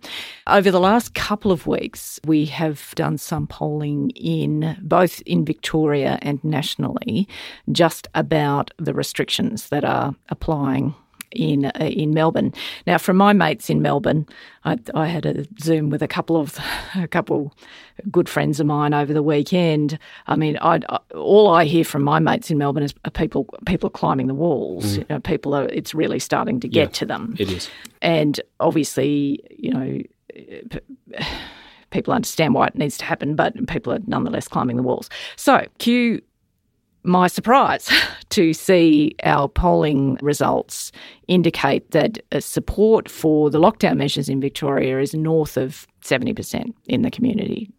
Over 0.47 0.71
the 0.71 0.79
last 0.79 1.13
couple 1.13 1.51
of 1.51 1.67
weeks, 1.67 2.19
we 2.25 2.45
have 2.45 2.93
done 2.95 3.17
some 3.17 3.47
polling 3.47 4.11
in 4.11 4.77
both 4.81 5.21
in 5.21 5.45
Victoria 5.45 6.19
and 6.21 6.43
nationally 6.43 7.27
just 7.71 8.07
about 8.15 8.71
the 8.77 8.93
restrictions 8.93 9.69
that 9.69 9.83
are 9.83 10.15
applying 10.29 10.95
in 11.35 11.65
uh, 11.65 11.71
in 11.79 12.13
Melbourne. 12.13 12.53
Now, 12.87 12.97
from 12.97 13.17
my 13.17 13.33
mates 13.33 13.69
in 13.69 13.81
Melbourne, 13.81 14.25
I, 14.65 14.77
I 14.93 15.07
had 15.07 15.25
a 15.25 15.45
Zoom 15.61 15.89
with 15.89 16.01
a 16.01 16.07
couple 16.07 16.37
of 16.37 16.57
a 16.95 17.07
couple 17.07 17.53
good 18.11 18.27
friends 18.29 18.59
of 18.59 18.65
mine 18.65 18.93
over 18.93 19.13
the 19.13 19.21
weekend. 19.23 19.99
I 20.27 20.35
mean, 20.35 20.57
I, 20.61 20.79
I, 20.89 20.97
all 21.15 21.49
I 21.49 21.65
hear 21.65 21.83
from 21.83 22.01
my 22.03 22.19
mates 22.19 22.49
in 22.49 22.57
Melbourne 22.57 22.83
is 22.83 22.93
people 23.13 23.47
people 23.65 23.89
climbing 23.89 24.27
the 24.27 24.33
walls. 24.33 24.97
You 24.97 25.05
know, 25.09 25.19
people 25.19 25.53
are. 25.53 25.65
It's 25.65 25.93
really 25.93 26.19
starting 26.19 26.59
to 26.61 26.67
get 26.67 26.81
Yeah. 26.89 26.93
to 26.99 27.05
them. 27.05 27.35
It 27.39 27.49
is. 27.51 27.69
And 28.01 28.39
obviously, 28.59 29.39
you 29.57 29.71
know, 29.73 30.01
people 31.91 32.13
understand 32.13 32.53
why 32.53 32.67
it 32.67 32.75
needs 32.75 32.97
to 32.97 33.05
happen, 33.05 33.35
but 33.35 33.53
people 33.67 33.93
are 33.93 33.99
nonetheless 34.07 34.47
climbing 34.47 34.77
the 34.77 34.83
walls. 34.83 35.09
So, 35.35 35.65
Q, 35.77 36.21
my 37.03 37.27
surprise 37.27 37.89
to 38.29 38.53
see 38.53 39.15
our 39.23 39.47
polling 39.47 40.17
results 40.21 40.91
indicate 41.27 41.91
that 41.91 42.19
uh, 42.31 42.39
support 42.39 43.09
for 43.09 43.49
the 43.49 43.59
lockdown 43.59 43.97
measures 43.97 44.29
in 44.29 44.39
Victoria 44.39 44.99
is 44.99 45.13
north 45.13 45.57
of 45.57 45.87
70% 46.03 46.73
in 46.87 47.01
the 47.01 47.11
community, 47.11 47.69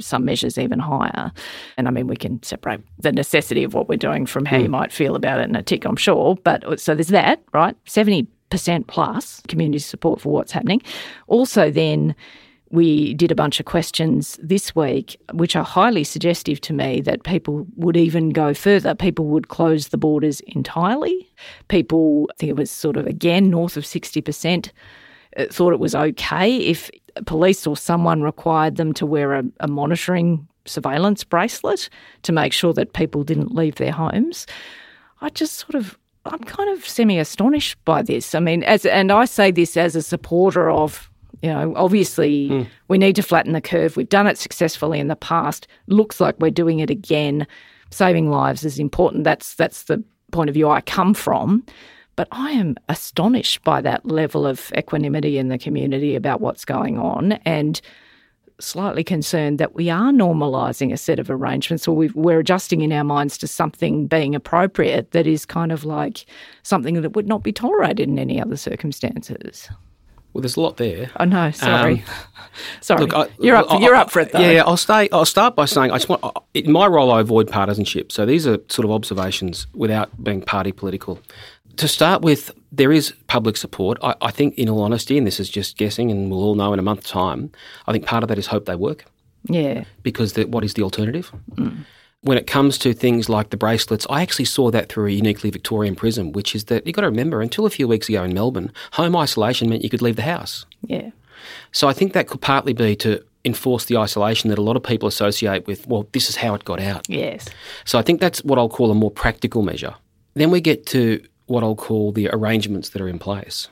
some 0.00 0.24
measures 0.24 0.58
even 0.58 0.78
higher. 0.78 1.30
And 1.76 1.86
I 1.88 1.90
mean, 1.90 2.06
we 2.06 2.16
can 2.16 2.42
separate 2.42 2.80
the 2.98 3.12
necessity 3.12 3.64
of 3.64 3.74
what 3.74 3.88
we're 3.88 3.96
doing 3.96 4.24
from 4.26 4.44
how 4.46 4.56
you 4.56 4.64
hmm. 4.64 4.72
might 4.72 4.92
feel 4.92 5.14
about 5.14 5.40
it 5.40 5.48
in 5.48 5.56
a 5.56 5.62
tick, 5.62 5.84
I'm 5.84 5.96
sure. 5.96 6.36
But 6.42 6.64
uh, 6.64 6.76
so 6.76 6.94
there's 6.94 7.08
that, 7.08 7.42
right? 7.52 7.76
70% 7.84 8.26
plus 8.86 9.42
community 9.48 9.78
support 9.78 10.20
for 10.20 10.32
what's 10.32 10.52
happening. 10.52 10.80
Also, 11.26 11.70
then, 11.70 12.14
we 12.74 13.14
did 13.14 13.30
a 13.30 13.36
bunch 13.36 13.60
of 13.60 13.66
questions 13.66 14.36
this 14.42 14.74
week, 14.74 15.16
which 15.32 15.54
are 15.54 15.62
highly 15.62 16.02
suggestive 16.02 16.60
to 16.62 16.72
me 16.72 17.00
that 17.02 17.22
people 17.22 17.64
would 17.76 17.96
even 17.96 18.30
go 18.30 18.52
further. 18.52 18.96
People 18.96 19.26
would 19.26 19.46
close 19.46 19.88
the 19.88 19.96
borders 19.96 20.40
entirely. 20.40 21.30
People, 21.68 22.28
I 22.32 22.34
think 22.36 22.50
it 22.50 22.56
was 22.56 22.72
sort 22.72 22.96
of 22.96 23.06
again 23.06 23.48
north 23.48 23.76
of 23.76 23.84
60%, 23.84 24.70
uh, 25.36 25.44
thought 25.50 25.72
it 25.72 25.78
was 25.78 25.94
okay 25.94 26.56
if 26.56 26.90
police 27.26 27.64
or 27.64 27.76
someone 27.76 28.22
required 28.22 28.74
them 28.74 28.92
to 28.94 29.06
wear 29.06 29.34
a, 29.34 29.44
a 29.60 29.68
monitoring 29.68 30.48
surveillance 30.64 31.22
bracelet 31.22 31.88
to 32.22 32.32
make 32.32 32.52
sure 32.52 32.72
that 32.72 32.92
people 32.92 33.22
didn't 33.22 33.54
leave 33.54 33.76
their 33.76 33.92
homes. 33.92 34.46
I 35.20 35.28
just 35.28 35.54
sort 35.54 35.76
of 35.76 35.96
I'm 36.26 36.40
kind 36.40 36.70
of 36.70 36.88
semi 36.88 37.18
astonished 37.18 37.76
by 37.84 38.02
this. 38.02 38.34
I 38.34 38.40
mean, 38.40 38.64
as 38.64 38.84
and 38.84 39.12
I 39.12 39.26
say 39.26 39.50
this 39.50 39.76
as 39.76 39.94
a 39.94 40.02
supporter 40.02 40.70
of 40.70 41.10
you 41.44 41.52
know, 41.52 41.74
obviously, 41.76 42.48
mm. 42.48 42.66
we 42.88 42.96
need 42.96 43.16
to 43.16 43.22
flatten 43.22 43.52
the 43.52 43.60
curve. 43.60 43.98
We've 43.98 44.08
done 44.08 44.26
it 44.26 44.38
successfully 44.38 44.98
in 44.98 45.08
the 45.08 45.14
past. 45.14 45.66
Looks 45.88 46.18
like 46.18 46.40
we're 46.40 46.50
doing 46.50 46.78
it 46.78 46.88
again. 46.88 47.46
Saving 47.90 48.30
lives 48.30 48.64
is 48.64 48.78
important. 48.78 49.24
That's 49.24 49.54
that's 49.54 49.82
the 49.82 50.02
point 50.32 50.48
of 50.48 50.54
view 50.54 50.70
I 50.70 50.80
come 50.80 51.12
from. 51.12 51.62
But 52.16 52.28
I 52.32 52.52
am 52.52 52.76
astonished 52.88 53.62
by 53.62 53.82
that 53.82 54.06
level 54.06 54.46
of 54.46 54.72
equanimity 54.74 55.36
in 55.36 55.48
the 55.48 55.58
community 55.58 56.14
about 56.14 56.40
what's 56.40 56.64
going 56.64 56.98
on, 56.98 57.32
and 57.44 57.78
slightly 58.58 59.04
concerned 59.04 59.58
that 59.58 59.74
we 59.74 59.90
are 59.90 60.12
normalising 60.12 60.94
a 60.94 60.96
set 60.96 61.18
of 61.18 61.28
arrangements 61.28 61.86
or 61.86 61.94
we 61.94 62.32
are 62.32 62.38
adjusting 62.38 62.80
in 62.80 62.92
our 62.92 63.04
minds 63.04 63.36
to 63.36 63.46
something 63.46 64.06
being 64.06 64.34
appropriate 64.34 65.10
that 65.10 65.26
is 65.26 65.44
kind 65.44 65.72
of 65.72 65.84
like 65.84 66.24
something 66.62 67.02
that 67.02 67.14
would 67.14 67.28
not 67.28 67.42
be 67.42 67.52
tolerated 67.52 68.08
in 68.08 68.18
any 68.18 68.40
other 68.40 68.56
circumstances. 68.56 69.68
Well, 70.34 70.42
there's 70.42 70.56
a 70.56 70.60
lot 70.60 70.78
there. 70.78 71.12
Oh 71.20 71.24
no, 71.24 71.52
sorry, 71.52 72.00
um, 72.00 72.02
sorry. 72.80 73.02
Look, 73.02 73.14
I, 73.14 73.28
you're 73.38 73.54
up. 73.54 73.70
I, 73.70 73.78
you're 73.78 73.94
up 73.94 74.10
for 74.10 74.18
it, 74.18 74.32
though. 74.32 74.40
Yeah, 74.40 74.64
I'll 74.66 74.76
stay. 74.76 75.08
I'll 75.12 75.24
start 75.24 75.54
by 75.54 75.64
saying 75.64 75.92
I 75.92 75.94
just 75.94 76.08
want. 76.08 76.24
In 76.54 76.72
my 76.72 76.88
role, 76.88 77.12
I 77.12 77.20
avoid 77.20 77.48
partisanship. 77.48 78.10
So 78.10 78.26
these 78.26 78.44
are 78.44 78.58
sort 78.68 78.84
of 78.84 78.90
observations 78.90 79.68
without 79.74 80.10
being 80.22 80.42
party 80.42 80.72
political. 80.72 81.20
To 81.76 81.88
start 81.88 82.22
with, 82.22 82.50
there 82.72 82.90
is 82.90 83.14
public 83.28 83.56
support. 83.56 83.96
I, 84.02 84.16
I 84.20 84.32
think, 84.32 84.58
in 84.58 84.68
all 84.68 84.82
honesty, 84.82 85.16
and 85.16 85.24
this 85.24 85.38
is 85.38 85.48
just 85.48 85.76
guessing, 85.76 86.10
and 86.10 86.32
we'll 86.32 86.42
all 86.42 86.56
know 86.56 86.72
in 86.72 86.80
a 86.80 86.82
month's 86.82 87.10
time. 87.10 87.52
I 87.86 87.92
think 87.92 88.04
part 88.04 88.24
of 88.24 88.28
that 88.28 88.38
is 88.38 88.48
hope 88.48 88.66
they 88.66 88.76
work. 88.76 89.04
Yeah. 89.44 89.84
Because 90.02 90.32
the, 90.32 90.46
what 90.46 90.64
is 90.64 90.74
the 90.74 90.82
alternative? 90.82 91.30
Mm 91.52 91.84
when 92.24 92.38
it 92.38 92.46
comes 92.46 92.78
to 92.78 92.94
things 92.94 93.28
like 93.28 93.50
the 93.50 93.56
bracelets, 93.56 94.06
I 94.08 94.22
actually 94.22 94.46
saw 94.46 94.70
that 94.70 94.88
through 94.88 95.08
a 95.08 95.10
uniquely 95.10 95.50
Victorian 95.50 95.94
prism, 95.94 96.32
which 96.32 96.54
is 96.54 96.64
that 96.64 96.86
you've 96.86 96.96
got 96.96 97.02
to 97.02 97.08
remember, 97.08 97.42
until 97.42 97.66
a 97.66 97.70
few 97.70 97.86
weeks 97.86 98.08
ago 98.08 98.24
in 98.24 98.32
Melbourne, 98.32 98.72
home 98.92 99.14
isolation 99.14 99.68
meant 99.68 99.84
you 99.84 99.90
could 99.90 100.00
leave 100.00 100.16
the 100.16 100.22
house. 100.22 100.64
Yeah. 100.82 101.10
So 101.72 101.86
I 101.86 101.92
think 101.92 102.14
that 102.14 102.26
could 102.26 102.40
partly 102.40 102.72
be 102.72 102.96
to 102.96 103.22
enforce 103.44 103.84
the 103.84 103.98
isolation 103.98 104.48
that 104.48 104.58
a 104.58 104.62
lot 104.62 104.74
of 104.74 104.82
people 104.82 105.06
associate 105.06 105.66
with, 105.66 105.86
well, 105.86 106.08
this 106.12 106.30
is 106.30 106.36
how 106.36 106.54
it 106.54 106.64
got 106.64 106.80
out. 106.80 107.06
Yes. 107.10 107.46
So 107.84 107.98
I 107.98 108.02
think 108.02 108.22
that's 108.22 108.42
what 108.42 108.58
I'll 108.58 108.70
call 108.70 108.90
a 108.90 108.94
more 108.94 109.10
practical 109.10 109.60
measure. 109.60 109.94
Then 110.32 110.50
we 110.50 110.62
get 110.62 110.86
to 110.86 111.22
what 111.44 111.62
I'll 111.62 111.76
call 111.76 112.10
the 112.10 112.30
arrangements 112.30 112.88
that 112.90 113.02
are 113.02 113.08
in 113.08 113.18
place. 113.18 113.68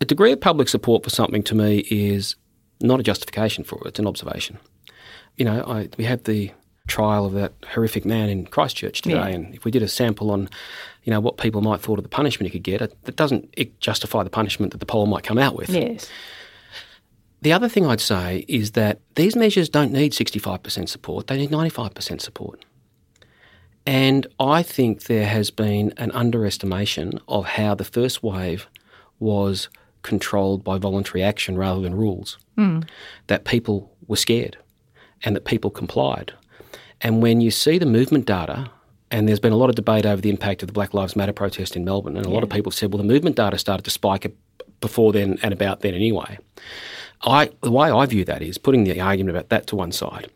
A 0.00 0.06
degree 0.06 0.32
of 0.32 0.40
public 0.40 0.70
support 0.70 1.04
for 1.04 1.10
something 1.10 1.42
to 1.42 1.54
me 1.54 1.80
is 1.90 2.34
not 2.80 2.98
a 2.98 3.02
justification 3.02 3.62
for 3.62 3.78
it, 3.80 3.88
it's 3.88 3.98
an 3.98 4.06
observation. 4.06 4.58
You 5.36 5.44
know, 5.44 5.62
I, 5.66 5.90
we 5.98 6.04
have 6.04 6.24
the 6.24 6.52
trial 6.86 7.26
of 7.26 7.32
that 7.32 7.52
horrific 7.72 8.04
man 8.04 8.28
in 8.28 8.46
Christchurch 8.46 9.02
today, 9.02 9.16
yeah. 9.16 9.26
and 9.26 9.54
if 9.54 9.64
we 9.64 9.70
did 9.70 9.82
a 9.82 9.88
sample 9.88 10.30
on, 10.30 10.48
you 11.04 11.10
know, 11.10 11.20
what 11.20 11.36
people 11.36 11.60
might 11.60 11.80
thought 11.80 11.98
of 11.98 12.02
the 12.02 12.08
punishment 12.08 12.52
he 12.52 12.58
could 12.58 12.64
get, 12.64 12.80
it, 12.80 12.96
it 13.06 13.16
doesn't 13.16 13.52
it 13.56 13.78
justify 13.80 14.22
the 14.22 14.30
punishment 14.30 14.72
that 14.72 14.78
the 14.78 14.86
poll 14.86 15.06
might 15.06 15.24
come 15.24 15.38
out 15.38 15.56
with. 15.56 15.68
Yes. 15.68 16.10
The 17.42 17.52
other 17.52 17.68
thing 17.68 17.86
I'd 17.86 18.00
say 18.00 18.44
is 18.48 18.72
that 18.72 19.00
these 19.14 19.36
measures 19.36 19.68
don't 19.68 19.92
need 19.92 20.12
65% 20.12 20.88
support; 20.88 21.26
they 21.26 21.36
need 21.36 21.50
95% 21.50 22.20
support. 22.20 22.64
And 23.86 24.26
I 24.40 24.62
think 24.62 25.04
there 25.04 25.26
has 25.26 25.50
been 25.50 25.92
an 25.96 26.10
underestimation 26.10 27.20
of 27.28 27.46
how 27.46 27.76
the 27.76 27.84
first 27.84 28.22
wave 28.22 28.66
was 29.20 29.68
controlled 30.02 30.64
by 30.64 30.78
voluntary 30.78 31.22
action 31.22 31.56
rather 31.56 31.80
than 31.80 31.94
rules. 31.94 32.38
Mm. 32.58 32.88
That 33.28 33.44
people 33.44 33.92
were 34.08 34.16
scared 34.16 34.56
and 35.22 35.36
that 35.36 35.44
people 35.44 35.70
complied. 35.70 36.32
And 37.00 37.22
when 37.22 37.40
you 37.40 37.50
see 37.50 37.78
the 37.78 37.86
movement 37.86 38.26
data, 38.26 38.70
and 39.10 39.28
there's 39.28 39.40
been 39.40 39.52
a 39.52 39.56
lot 39.56 39.68
of 39.68 39.76
debate 39.76 40.06
over 40.06 40.20
the 40.20 40.30
impact 40.30 40.62
of 40.62 40.66
the 40.66 40.72
Black 40.72 40.94
Lives 40.94 41.14
Matter 41.14 41.32
protest 41.32 41.76
in 41.76 41.84
Melbourne, 41.84 42.16
and 42.16 42.26
a 42.26 42.28
yeah. 42.28 42.34
lot 42.34 42.42
of 42.42 42.50
people 42.50 42.72
said, 42.72 42.92
well, 42.92 42.98
the 42.98 43.04
movement 43.04 43.36
data 43.36 43.58
started 43.58 43.84
to 43.84 43.90
spike 43.90 44.34
before 44.80 45.12
then 45.12 45.38
and 45.42 45.52
about 45.52 45.80
then 45.80 45.94
anyway. 45.94 46.38
I, 47.22 47.50
the 47.62 47.70
way 47.70 47.90
I 47.90 48.04
view 48.06 48.24
that 48.24 48.42
is 48.42 48.58
putting 48.58 48.84
the 48.84 49.00
argument 49.00 49.36
about 49.36 49.48
that 49.48 49.66
to 49.68 49.76
one 49.76 49.92
side. 49.92 50.30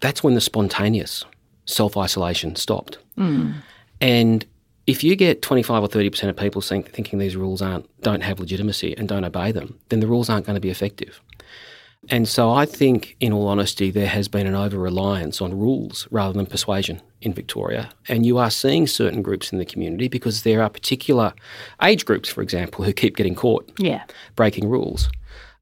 That's 0.00 0.22
when 0.22 0.34
the 0.34 0.40
spontaneous 0.40 1.24
self 1.66 1.96
isolation 1.96 2.56
stopped. 2.56 2.98
Mm. 3.16 3.54
And 4.00 4.44
if 4.86 5.04
you 5.04 5.14
get 5.16 5.42
25 5.42 5.82
or 5.82 5.88
30% 5.88 6.28
of 6.28 6.36
people 6.36 6.60
think, 6.60 6.90
thinking 6.90 7.18
these 7.18 7.36
rules 7.36 7.62
aren't, 7.62 7.88
don't 8.02 8.22
have 8.22 8.40
legitimacy 8.40 8.96
and 8.96 9.08
don't 9.08 9.24
obey 9.24 9.52
them, 9.52 9.78
then 9.88 10.00
the 10.00 10.06
rules 10.06 10.28
aren't 10.28 10.44
going 10.44 10.54
to 10.54 10.60
be 10.60 10.70
effective. 10.70 11.20
And 12.08 12.28
so 12.28 12.50
I 12.50 12.66
think, 12.66 13.16
in 13.20 13.32
all 13.32 13.46
honesty, 13.46 13.90
there 13.90 14.08
has 14.08 14.26
been 14.26 14.46
an 14.46 14.56
over 14.56 14.76
reliance 14.76 15.40
on 15.40 15.56
rules 15.56 16.08
rather 16.10 16.32
than 16.32 16.46
persuasion 16.46 17.00
in 17.20 17.32
Victoria. 17.32 17.90
And 18.08 18.26
you 18.26 18.38
are 18.38 18.50
seeing 18.50 18.88
certain 18.88 19.22
groups 19.22 19.52
in 19.52 19.58
the 19.58 19.64
community 19.64 20.08
because 20.08 20.42
there 20.42 20.62
are 20.62 20.68
particular 20.68 21.32
age 21.80 22.04
groups, 22.04 22.28
for 22.28 22.42
example, 22.42 22.84
who 22.84 22.92
keep 22.92 23.16
getting 23.16 23.36
caught 23.36 23.70
yeah. 23.78 24.02
breaking 24.34 24.68
rules, 24.68 25.08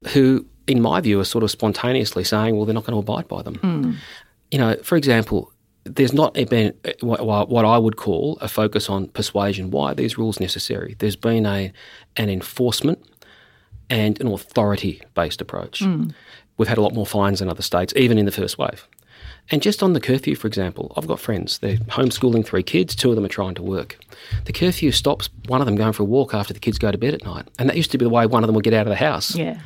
who, 0.09 0.43
in 0.65 0.81
my 0.81 0.99
view, 0.99 1.19
are 1.19 1.25
sort 1.25 1.43
of 1.43 1.51
spontaneously 1.51 2.23
saying, 2.23 2.55
well, 2.55 2.65
they're 2.65 2.73
not 2.73 2.85
going 2.85 2.95
to 2.95 3.11
abide 3.11 3.27
by 3.27 3.43
them. 3.43 3.55
Mm. 3.57 3.95
You 4.49 4.57
know, 4.57 4.75
for 4.83 4.95
example, 4.95 5.51
there's 5.83 6.13
not 6.13 6.33
been 6.33 6.73
what 7.01 7.65
I 7.65 7.77
would 7.77 7.97
call 7.97 8.37
a 8.41 8.47
focus 8.47 8.89
on 8.89 9.07
persuasion. 9.09 9.69
Why 9.69 9.91
are 9.91 9.95
these 9.95 10.17
rules 10.17 10.39
necessary? 10.39 10.95
There's 10.97 11.15
been 11.15 11.45
a 11.45 11.71
an 12.17 12.29
enforcement 12.29 13.03
and 13.91 14.19
an 14.21 14.27
authority 14.27 15.01
based 15.13 15.41
approach. 15.41 15.81
Mm. 15.81 16.13
We've 16.57 16.67
had 16.67 16.77
a 16.77 16.81
lot 16.81 16.93
more 16.93 17.05
fines 17.05 17.41
in 17.41 17.49
other 17.49 17.61
states, 17.61 17.93
even 17.95 18.17
in 18.17 18.25
the 18.25 18.31
first 18.31 18.57
wave. 18.57 18.87
And 19.49 19.61
just 19.61 19.83
on 19.83 19.93
the 19.93 19.99
curfew, 19.99 20.35
for 20.35 20.47
example, 20.47 20.93
I've 20.95 21.07
got 21.07 21.19
friends, 21.19 21.57
they're 21.59 21.77
homeschooling 21.77 22.45
three 22.45 22.63
kids, 22.63 22.95
two 22.95 23.09
of 23.09 23.15
them 23.15 23.25
are 23.25 23.29
trying 23.29 23.55
to 23.55 23.63
work. 23.63 23.99
The 24.45 24.53
curfew 24.53 24.91
stops 24.91 25.29
one 25.47 25.61
of 25.61 25.65
them 25.65 25.75
going 25.75 25.93
for 25.93 26.03
a 26.03 26.05
walk 26.05 26.33
after 26.33 26.53
the 26.53 26.59
kids 26.59 26.77
go 26.77 26.91
to 26.91 26.97
bed 26.97 27.13
at 27.13 27.25
night. 27.25 27.47
And 27.59 27.67
that 27.67 27.75
used 27.75 27.91
to 27.91 27.97
be 27.97 28.05
the 28.05 28.09
way 28.09 28.25
one 28.25 28.43
of 28.43 28.47
them 28.47 28.55
would 28.55 28.63
get 28.63 28.73
out 28.73 28.87
of 28.87 28.91
the 28.91 28.95
house. 28.95 29.35
Yeah. 29.35 29.59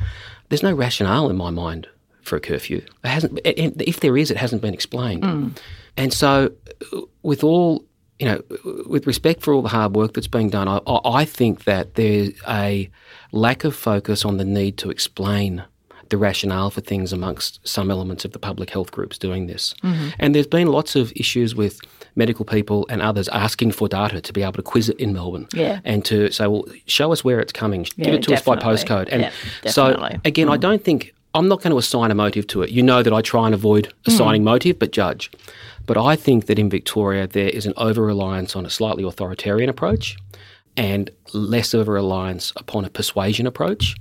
There's 0.49 0.63
no 0.63 0.73
rationale 0.73 1.29
in 1.29 1.35
my 1.35 1.51
mind 1.51 1.87
for 2.21 2.35
a 2.35 2.39
curfew. 2.39 2.77
It 2.77 3.07
hasn't, 3.07 3.39
if 3.43 3.99
there 3.99 4.17
is, 4.17 4.31
it 4.31 4.37
hasn't 4.37 4.61
been 4.61 4.73
explained. 4.73 5.23
Mm. 5.23 5.57
And 5.97 6.13
so, 6.13 6.51
with 7.21 7.43
all 7.43 7.85
you 8.19 8.25
know, 8.25 8.41
with 8.85 9.05
respect 9.05 9.41
for 9.41 9.53
all 9.53 9.61
the 9.61 9.69
hard 9.69 9.95
work 9.95 10.13
that's 10.13 10.27
being 10.27 10.49
done, 10.49 10.67
I, 10.67 10.79
I 10.87 11.25
think 11.25 11.65
that 11.65 11.95
there's 11.95 12.31
a 12.47 12.89
lack 13.31 13.63
of 13.63 13.75
focus 13.75 14.25
on 14.25 14.37
the 14.37 14.45
need 14.45 14.77
to 14.77 14.89
explain 14.89 15.63
the 16.09 16.17
rationale 16.17 16.69
for 16.69 16.81
things 16.81 17.11
amongst 17.11 17.65
some 17.67 17.89
elements 17.89 18.25
of 18.25 18.31
the 18.31 18.39
public 18.39 18.69
health 18.69 18.91
groups 18.91 19.17
doing 19.17 19.47
this. 19.47 19.73
Mm-hmm. 19.83 20.09
And 20.19 20.35
there's 20.35 20.47
been 20.47 20.67
lots 20.67 20.95
of 20.95 21.11
issues 21.15 21.55
with 21.55 21.79
medical 22.15 22.45
people 22.45 22.85
and 22.89 23.01
others 23.01 23.27
asking 23.29 23.71
for 23.71 23.87
data 23.87 24.21
to 24.21 24.33
be 24.33 24.41
able 24.41 24.53
to 24.53 24.61
quiz 24.61 24.89
it 24.89 24.99
in 24.99 25.13
Melbourne 25.13 25.47
yeah. 25.53 25.79
and 25.83 26.05
to 26.05 26.31
say, 26.31 26.47
well, 26.47 26.65
show 26.85 27.11
us 27.11 27.23
where 27.23 27.39
it's 27.39 27.51
coming, 27.51 27.87
yeah, 27.95 28.05
give 28.05 28.13
it 28.13 28.23
to 28.23 28.29
definitely. 28.29 28.57
us 28.57 28.63
by 28.63 28.95
postcode. 28.95 29.09
And 29.11 29.23
yeah, 29.63 29.71
so, 29.71 30.09
again, 30.23 30.47
mm. 30.47 30.53
I 30.53 30.57
don't 30.57 30.83
think 30.83 31.13
I'm 31.33 31.47
not 31.47 31.61
going 31.61 31.71
to 31.71 31.77
assign 31.77 32.11
a 32.11 32.15
motive 32.15 32.47
to 32.47 32.61
it. 32.61 32.69
You 32.69 32.83
know 32.83 33.03
that 33.03 33.11
I 33.11 33.21
try 33.21 33.45
and 33.45 33.53
avoid 33.53 33.93
assigning 34.05 34.41
mm. 34.41 34.45
motive, 34.45 34.79
but 34.79 34.91
judge. 34.91 35.31
But 35.85 35.97
I 35.97 36.15
think 36.15 36.45
that 36.45 36.57
in 36.57 36.69
Victoria 36.69 37.27
there 37.27 37.49
is 37.49 37.65
an 37.65 37.73
over 37.77 38.03
reliance 38.03 38.55
on 38.55 38.65
a 38.65 38.69
slightly 38.69 39.03
authoritarian 39.03 39.69
approach 39.69 40.17
and 40.77 41.09
less 41.33 41.73
of 41.73 41.87
a 41.87 41.91
reliance 41.91 42.51
upon 42.55 42.85
a 42.85 42.89
persuasion 42.89 43.47
approach 43.47 43.95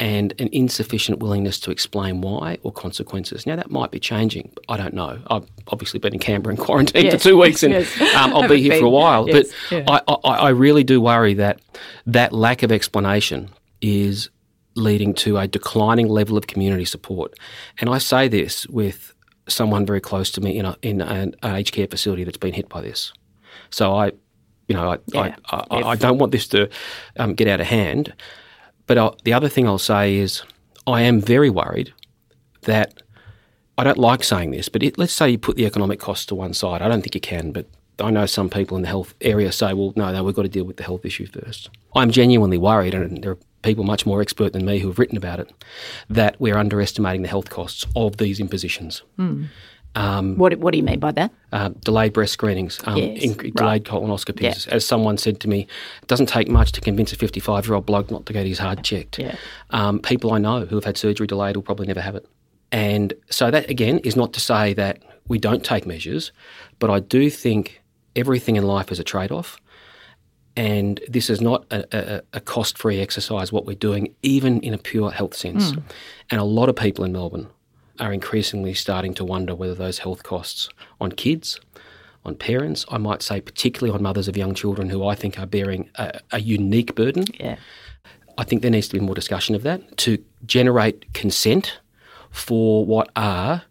and 0.00 0.32
an 0.40 0.48
insufficient 0.50 1.18
willingness 1.18 1.60
to 1.60 1.70
explain 1.70 2.22
why 2.22 2.56
or 2.62 2.72
consequences. 2.72 3.46
Now, 3.46 3.56
that 3.56 3.70
might 3.70 3.90
be 3.90 4.00
changing. 4.00 4.50
I 4.68 4.78
don't 4.78 4.94
know. 4.94 5.18
I've 5.28 5.46
obviously 5.68 6.00
been 6.00 6.14
in 6.14 6.18
Canberra 6.18 6.54
in 6.54 6.60
quarantine 6.60 7.04
yes. 7.04 7.14
for 7.14 7.28
two 7.28 7.38
weeks 7.38 7.62
and 7.62 7.74
yes. 7.74 8.00
um, 8.14 8.34
I'll 8.34 8.48
be 8.48 8.62
here 8.62 8.70
been. 8.72 8.80
for 8.80 8.86
a 8.86 8.90
while. 8.90 9.28
Yes. 9.28 9.52
But 9.68 9.76
yeah. 9.76 10.00
I, 10.08 10.14
I, 10.24 10.30
I 10.30 10.48
really 10.50 10.84
do 10.84 11.02
worry 11.02 11.34
that 11.34 11.60
that 12.06 12.32
lack 12.32 12.62
of 12.62 12.72
explanation 12.72 13.50
is 13.82 14.30
leading 14.74 15.12
to 15.12 15.36
a 15.36 15.46
declining 15.46 16.08
level 16.08 16.38
of 16.38 16.46
community 16.46 16.86
support. 16.86 17.38
And 17.78 17.90
I 17.90 17.98
say 17.98 18.26
this 18.26 18.66
with 18.68 19.14
someone 19.48 19.84
very 19.84 20.00
close 20.00 20.30
to 20.30 20.40
me 20.40 20.58
in, 20.58 20.64
a, 20.64 20.76
in 20.80 21.02
an, 21.02 21.34
an 21.42 21.54
aged 21.54 21.74
care 21.74 21.86
facility 21.86 22.24
that's 22.24 22.38
been 22.38 22.54
hit 22.54 22.70
by 22.70 22.80
this. 22.80 23.12
So 23.68 23.94
I, 23.94 24.12
you 24.70 24.76
know, 24.76 24.92
I, 24.92 24.98
Yeah. 25.08 25.34
I, 25.46 25.64
I, 25.68 25.82
I 25.82 25.96
don't 25.96 26.18
want 26.18 26.30
this 26.30 26.46
to 26.48 26.70
um, 27.16 27.34
get 27.34 27.48
out 27.48 27.60
of 27.60 27.66
hand. 27.66 28.14
But 28.86 28.98
i 28.98 29.10
the 29.24 29.32
other 29.32 29.48
thing 29.48 29.66
I'll 29.66 29.78
say 29.78 30.14
is 30.14 30.42
I 30.86 31.02
am 31.02 31.20
very 31.20 31.50
worried 31.50 31.92
that 32.62 33.02
I 33.76 33.82
don't 33.82 33.98
like 33.98 34.22
saying 34.22 34.52
this, 34.52 34.68
but 34.68 34.84
it, 34.84 34.96
let's 34.96 35.12
say 35.12 35.30
you 35.30 35.38
put 35.38 35.56
the 35.56 35.66
economic 35.66 35.98
costs 35.98 36.24
to 36.26 36.36
one 36.36 36.54
side. 36.54 36.82
I 36.82 36.88
don't 36.88 37.02
think 37.02 37.16
you 37.16 37.20
can, 37.20 37.50
but 37.50 37.66
I 37.98 38.10
know 38.10 38.26
some 38.26 38.48
people 38.48 38.76
in 38.76 38.82
the 38.82 38.88
health 38.88 39.14
area 39.20 39.50
say, 39.50 39.72
well, 39.72 39.92
no, 39.96 40.12
no, 40.12 40.22
we've 40.22 40.36
got 40.36 40.42
to 40.42 40.48
deal 40.48 40.64
with 40.64 40.76
the 40.76 40.84
health 40.84 41.04
issue 41.04 41.26
first. 41.26 41.68
I'm 41.96 42.12
genuinely 42.12 42.58
worried, 42.58 42.94
and 42.94 43.24
there 43.24 43.32
are 43.32 43.38
people 43.62 43.82
much 43.82 44.06
more 44.06 44.22
expert 44.22 44.52
than 44.52 44.64
me 44.64 44.78
who 44.78 44.88
have 44.88 45.00
written 45.00 45.16
about 45.16 45.40
it, 45.40 45.50
that 46.08 46.40
we're 46.40 46.56
underestimating 46.56 47.22
the 47.22 47.28
health 47.28 47.50
costs 47.50 47.84
of 47.96 48.18
these 48.18 48.38
impositions. 48.38 49.02
What, 49.94 50.54
what 50.58 50.70
do 50.72 50.78
you 50.78 50.84
mean 50.84 51.00
by 51.00 51.12
that? 51.12 51.32
Uh, 51.52 51.70
delayed 51.84 52.12
breast 52.12 52.32
screenings, 52.32 52.80
um, 52.84 52.96
Yes, 52.96 53.22
in- 53.22 53.36
right. 53.36 53.54
delayed 53.54 53.84
colonoscopies. 53.84 54.68
As 54.68 54.86
someone 54.86 55.18
said 55.18 55.40
to 55.40 55.48
me, 55.48 55.66
it 56.02 56.06
doesn't 56.08 56.28
take 56.28 56.48
much 56.48 56.72
to 56.72 56.80
convince 56.80 57.12
a 57.12 57.16
55 57.16 57.66
year 57.66 57.74
old 57.74 57.86
bloke 57.86 58.10
not 58.10 58.26
to 58.26 58.32
get 58.32 58.46
his 58.46 58.58
heart 58.58 58.82
checked. 58.84 59.18
Yeah. 59.18 59.34
Um, 59.70 59.98
people 59.98 60.32
I 60.32 60.38
know 60.38 60.64
who 60.64 60.76
have 60.76 60.84
had 60.84 60.96
surgery 60.96 61.26
delayed 61.26 61.56
will 61.56 61.62
probably 61.64 61.86
never 61.86 62.00
have 62.00 62.14
it. 62.14 62.26
And 62.72 63.12
so 63.30 63.50
that, 63.50 63.68
again, 63.68 63.98
is 63.98 64.14
not 64.14 64.32
to 64.34 64.40
say 64.40 64.74
that 64.74 65.02
we 65.26 65.38
don't 65.38 65.64
take 65.64 65.86
measures, 65.86 66.30
but 66.78 66.88
I 66.88 67.00
do 67.00 67.28
think 67.28 67.82
everything 68.14 68.54
in 68.56 68.64
life 68.64 68.92
is 68.92 69.00
a 69.00 69.04
trade 69.04 69.32
off. 69.32 69.60
And 70.56 71.00
this 71.08 71.30
is 71.30 71.40
not 71.40 71.64
a, 71.70 71.84
a, 71.92 72.22
a 72.34 72.40
cost 72.40 72.76
free 72.78 73.00
exercise, 73.00 73.52
what 73.52 73.66
we're 73.66 73.76
doing, 73.76 74.14
even 74.22 74.60
in 74.60 74.74
a 74.74 74.78
pure 74.78 75.10
health 75.10 75.34
sense. 75.34 75.72
And 76.30 76.40
a 76.40 76.44
lot 76.44 76.68
of 76.68 76.76
people 76.76 77.04
in 77.04 77.12
Melbourne 77.12 77.48
are 78.00 78.12
increasingly 78.12 78.74
starting 78.74 79.14
to 79.14 79.24
wonder 79.24 79.54
whether 79.54 79.74
those 79.74 79.98
health 79.98 80.22
costs 80.22 80.68
on 81.00 81.12
kids, 81.12 81.60
on 82.24 82.34
parents, 82.34 82.84
I 82.88 82.98
might 82.98 83.22
say, 83.22 83.40
particularly 83.40 83.94
on 83.94 84.02
mothers 84.02 84.28
of 84.28 84.36
young 84.36 84.54
children 84.54 84.90
who 84.90 85.06
I 85.06 85.14
think 85.14 85.38
are 85.38 85.46
bearing 85.46 85.90
a, 85.96 86.20
a 86.32 86.40
unique 86.40 86.94
burden. 86.94 87.24
Yeah. 87.38 87.56
I 88.38 88.44
think 88.44 88.62
there 88.62 88.70
needs 88.70 88.88
to 88.88 88.98
be 88.98 89.04
more 89.04 89.14
discussion 89.14 89.54
of 89.54 89.62
that 89.62 89.98
to 89.98 90.22
generate 90.46 91.12
consent 91.12 91.78
for 92.30 92.86
what 92.86 93.10
are 93.16 93.62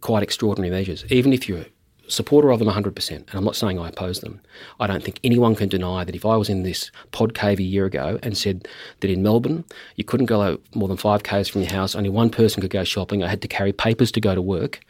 quite 0.00 0.22
extraordinary 0.22 0.70
measures. 0.70 1.04
Even 1.10 1.32
if 1.32 1.48
you're 1.48 1.66
supporter 2.10 2.50
of 2.50 2.58
them 2.58 2.68
100%, 2.68 3.10
and 3.10 3.30
I'm 3.32 3.44
not 3.44 3.56
saying 3.56 3.78
I 3.78 3.88
oppose 3.88 4.20
them, 4.20 4.40
I 4.78 4.86
don't 4.86 5.02
think 5.02 5.20
anyone 5.24 5.54
can 5.54 5.68
deny 5.68 6.04
that 6.04 6.14
if 6.14 6.26
I 6.26 6.36
was 6.36 6.48
in 6.48 6.62
this 6.62 6.90
pod 7.12 7.34
cave 7.34 7.58
a 7.58 7.62
year 7.62 7.86
ago 7.86 8.18
and 8.22 8.36
said 8.36 8.68
that 9.00 9.10
in 9.10 9.22
Melbourne 9.22 9.64
you 9.96 10.04
couldn't 10.04 10.26
go 10.26 10.58
more 10.74 10.88
than 10.88 10.96
five 10.96 11.22
k's 11.22 11.48
from 11.48 11.62
your 11.62 11.70
house, 11.70 11.94
only 11.94 12.10
one 12.10 12.30
person 12.30 12.60
could 12.60 12.70
go 12.70 12.84
shopping, 12.84 13.22
I 13.22 13.28
had 13.28 13.42
to 13.42 13.48
carry 13.48 13.72
papers 13.72 14.12
to 14.12 14.20
go 14.20 14.34
to 14.34 14.42
work, 14.42 14.80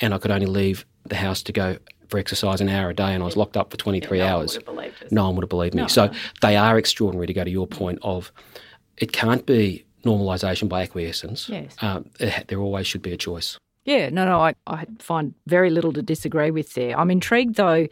and 0.00 0.14
I 0.14 0.18
could 0.18 0.30
only 0.30 0.46
leave 0.46 0.86
the 1.04 1.16
house 1.16 1.42
to 1.42 1.52
go 1.52 1.76
for 2.08 2.18
exercise 2.18 2.60
an 2.60 2.68
hour 2.68 2.90
a 2.90 2.94
day, 2.94 3.12
and 3.12 3.22
I 3.22 3.26
was 3.26 3.36
locked 3.36 3.56
up 3.56 3.70
for 3.70 3.76
23 3.76 4.22
hours. 4.22 4.58
No 5.10 5.26
one 5.26 5.36
would 5.36 5.42
have 5.42 5.50
believed 5.50 5.74
me. 5.74 5.88
so 5.88 6.10
they 6.40 6.56
are 6.56 6.78
extraordinary 6.78 7.26
to 7.26 7.34
go 7.34 7.44
to 7.44 7.50
your 7.50 7.66
point 7.66 7.98
of 8.02 8.32
it 8.96 9.12
can't 9.12 9.44
be 9.46 9.84
normalisation 10.04 10.68
by 10.68 10.82
acquiescence. 10.82 11.48
Yes. 11.48 11.76
Um, 11.80 12.10
there 12.48 12.60
always 12.60 12.86
should 12.86 13.02
be 13.02 13.12
a 13.12 13.16
choice. 13.16 13.58
Yeah, 13.88 14.10
no, 14.10 14.26
no, 14.26 14.42
I, 14.42 14.54
I 14.66 14.84
find 14.98 15.32
very 15.46 15.70
little 15.70 15.94
to 15.94 16.02
disagree 16.02 16.50
with 16.50 16.74
there. 16.74 16.98
I'm 16.98 17.10
intrigued 17.10 17.54
though. 17.54 17.86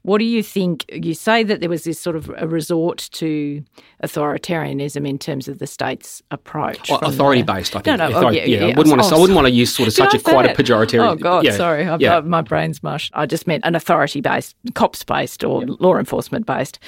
What 0.00 0.16
do 0.18 0.24
you 0.24 0.42
think? 0.42 0.86
You 0.90 1.12
say 1.12 1.42
that 1.42 1.60
there 1.60 1.68
was 1.68 1.84
this 1.84 2.00
sort 2.00 2.16
of 2.16 2.32
a 2.38 2.48
resort 2.48 3.10
to 3.12 3.62
authoritarianism 4.02 5.06
in 5.06 5.18
terms 5.18 5.48
of 5.48 5.58
the 5.58 5.66
state's 5.66 6.22
approach. 6.30 6.88
Well, 6.88 7.00
from 7.00 7.10
the- 7.10 7.14
authority 7.14 7.42
based, 7.42 7.76
I 7.76 7.80
think. 7.80 7.98
No, 7.98 8.08
no, 8.08 8.16
oh, 8.16 8.30
yeah, 8.30 8.44
yeah, 8.44 8.60
yeah, 8.60 8.62
I 8.62 8.66
wouldn't 8.78 8.96
want 8.96 9.02
to. 9.02 9.14
oh, 9.14 9.18
I 9.18 9.20
wouldn't 9.20 9.36
want 9.36 9.46
to 9.46 9.52
use 9.52 9.76
sort 9.76 9.88
of 9.88 9.92
such 9.92 10.14
I 10.14 10.16
a 10.16 10.20
quite 10.22 10.46
that? 10.46 10.58
a 10.58 10.62
pejorative. 10.62 11.06
Oh 11.06 11.16
God, 11.16 11.44
yeah, 11.44 11.52
sorry, 11.52 11.86
I've, 11.86 12.00
yeah. 12.00 12.16
uh, 12.16 12.22
my 12.22 12.40
brain's 12.40 12.82
mush. 12.82 13.10
I 13.12 13.26
just 13.26 13.46
meant 13.46 13.64
an 13.66 13.74
authority-based, 13.74 14.56
cops-based, 14.74 15.44
or 15.44 15.66
law 15.66 15.98
enforcement-based 15.98 16.78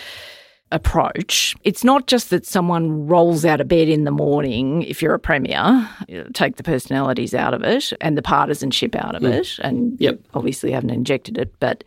approach. 0.75 1.55
It's 1.65 1.85
not 1.85 2.07
just 2.07 2.31
that 2.31 2.45
someone 2.45 3.07
rolls 3.07 3.45
out 3.45 3.61
of 3.61 3.69
bed 3.69 3.89
in 3.89 4.05
the 4.05 4.11
morning. 4.11 4.83
If 4.83 5.01
you're 5.01 5.15
a 5.15 5.19
premier, 5.19 5.89
you 6.09 6.29
take 6.35 6.57
the 6.57 6.63
personalities 6.63 7.33
out 7.35 7.55
of 7.55 7.63
it 7.63 7.93
and 8.01 8.19
the 8.19 8.23
partisanship 8.23 8.95
out 8.97 9.15
of 9.15 9.25
it, 9.25 9.59
and 9.61 9.93
Mm. 9.93 9.97
Yep. 10.01 10.21
obviously 10.35 10.73
haven't 10.73 10.91
injected 10.91 11.39
it, 11.39 11.55
but 11.61 11.85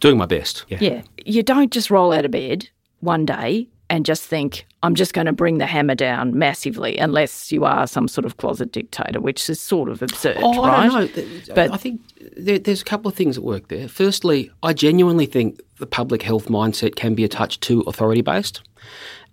Doing 0.00 0.16
my 0.18 0.26
best. 0.26 0.64
Yeah. 0.68 0.78
yeah, 0.80 1.02
you 1.24 1.42
don't 1.42 1.72
just 1.72 1.90
roll 1.90 2.12
out 2.12 2.24
of 2.24 2.30
bed 2.30 2.68
one 3.00 3.26
day 3.26 3.66
and 3.90 4.04
just 4.04 4.22
think, 4.24 4.66
I'm 4.82 4.94
just 4.94 5.14
going 5.14 5.26
to 5.26 5.32
bring 5.32 5.58
the 5.58 5.66
hammer 5.66 5.94
down 5.94 6.38
massively, 6.38 6.98
unless 6.98 7.50
you 7.50 7.64
are 7.64 7.86
some 7.86 8.06
sort 8.06 8.24
of 8.26 8.36
closet 8.36 8.70
dictator, 8.72 9.20
which 9.20 9.48
is 9.48 9.60
sort 9.60 9.88
of 9.88 10.02
absurd, 10.02 10.36
Oh, 10.40 10.66
right? 10.66 10.90
I 10.90 11.06
don't 11.06 11.16
know. 11.16 11.54
But- 11.54 11.72
I 11.72 11.76
think 11.78 12.00
there, 12.36 12.58
there's 12.58 12.82
a 12.82 12.84
couple 12.84 13.08
of 13.08 13.14
things 13.14 13.38
at 13.38 13.44
work 13.44 13.68
there. 13.68 13.88
Firstly, 13.88 14.50
I 14.62 14.72
genuinely 14.74 15.26
think 15.26 15.60
the 15.78 15.86
public 15.86 16.22
health 16.22 16.46
mindset 16.48 16.96
can 16.96 17.14
be 17.14 17.24
a 17.24 17.28
touch 17.28 17.60
too 17.60 17.80
authority 17.86 18.20
based. 18.20 18.60